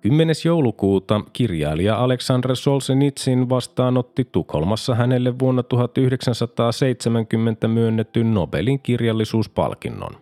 10. 0.00 0.34
joulukuuta 0.44 1.20
kirjailija 1.32 1.96
Aleksandr 1.96 2.56
Solzhenitsyn 2.56 3.48
vastaanotti 3.48 4.24
Tukholmassa 4.24 4.94
hänelle 4.94 5.38
vuonna 5.38 5.62
1970 5.62 7.68
myönnetyn 7.68 8.34
Nobelin 8.34 8.82
kirjallisuuspalkinnon. 8.82 10.12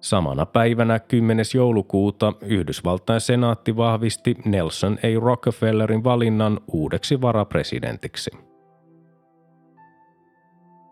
Samana 0.00 0.46
päivänä 0.46 0.98
10. 0.98 1.44
joulukuuta 1.54 2.32
Yhdysvaltain 2.40 3.20
senaatti 3.20 3.76
vahvisti 3.76 4.36
Nelson 4.44 4.92
A. 4.92 5.20
Rockefellerin 5.20 6.04
valinnan 6.04 6.60
uudeksi 6.72 7.20
varapresidentiksi. 7.20 8.30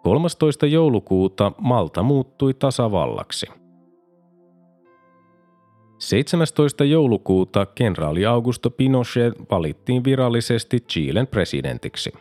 13. 0.02 0.66
joulukuuta 0.66 1.52
Malta 1.58 2.02
muuttui 2.02 2.54
tasavallaksi– 2.54 3.46
17. 6.02 6.84
joulukuuta 6.84 7.66
kenraali 7.66 8.26
Augusto 8.26 8.70
Pinochet 8.70 9.34
valittiin 9.50 10.04
virallisesti 10.04 10.80
Chilen 10.80 11.26
presidentiksi. 11.26 12.12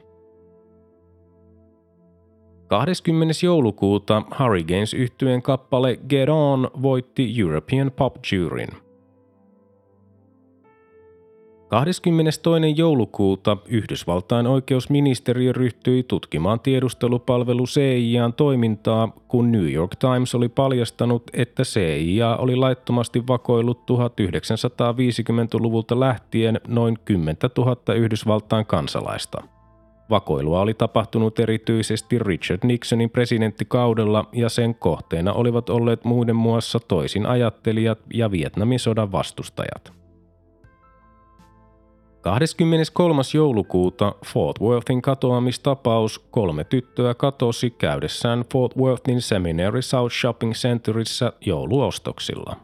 20. 2.67 3.33
joulukuuta 3.45 4.23
Hurricanes 4.39 4.93
yhtyeen 4.93 5.41
kappale 5.41 5.99
Get 6.09 6.29
On 6.29 6.71
voitti 6.81 7.33
European 7.39 7.91
Pop 7.91 8.15
Juryn– 8.31 8.69
22. 11.71 12.41
joulukuuta 12.75 13.57
Yhdysvaltain 13.67 14.47
oikeusministeriö 14.47 15.53
ryhtyi 15.53 16.03
tutkimaan 16.03 16.59
tiedustelupalvelu 16.59 17.65
CIAn 17.65 18.33
toimintaa, 18.33 19.13
kun 19.27 19.51
New 19.51 19.71
York 19.71 19.95
Times 19.95 20.35
oli 20.35 20.49
paljastanut, 20.49 21.23
että 21.33 21.63
CIA 21.63 22.35
oli 22.35 22.55
laittomasti 22.55 23.27
vakoillut 23.27 23.91
1950-luvulta 23.91 25.99
lähtien 25.99 26.61
noin 26.67 26.97
10 27.05 27.37
000 27.57 27.95
Yhdysvaltain 27.95 28.65
kansalaista. 28.65 29.43
Vakoilua 30.09 30.61
oli 30.61 30.73
tapahtunut 30.73 31.39
erityisesti 31.39 32.19
Richard 32.19 32.59
Nixonin 32.63 33.09
presidenttikaudella 33.09 34.25
ja 34.33 34.49
sen 34.49 34.75
kohteena 34.75 35.33
olivat 35.33 35.69
olleet 35.69 36.03
muiden 36.03 36.35
muassa 36.35 36.79
toisin 36.79 37.25
ajattelijat 37.25 37.99
ja 38.13 38.31
Vietnamin 38.31 38.79
sodan 38.79 39.11
vastustajat. 39.11 40.00
23. 42.21 43.21
joulukuuta 43.33 44.15
Fort 44.25 44.61
Worthin 44.61 45.01
katoamistapaus 45.01 46.19
kolme 46.19 46.63
tyttöä 46.63 47.13
katosi 47.13 47.69
käydessään 47.69 48.45
Fort 48.53 48.77
Worthin 48.77 49.21
Seminary 49.21 49.81
South 49.81 50.15
Shopping 50.15 50.53
Centerissä 50.53 51.33
jouluostoksilla. 51.45 52.55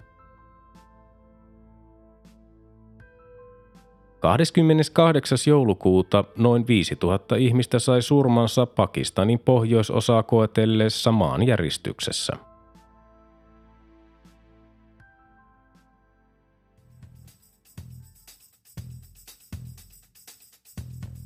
28. 4.19 5.37
joulukuuta 5.47 6.23
noin 6.37 6.67
5000 6.67 7.35
ihmistä 7.35 7.79
sai 7.79 8.01
surmansa 8.01 8.65
Pakistanin 8.65 9.39
pohjoisosaa 9.39 10.23
koetelleessa 10.23 11.11
maanjäristyksessä– 11.11 12.33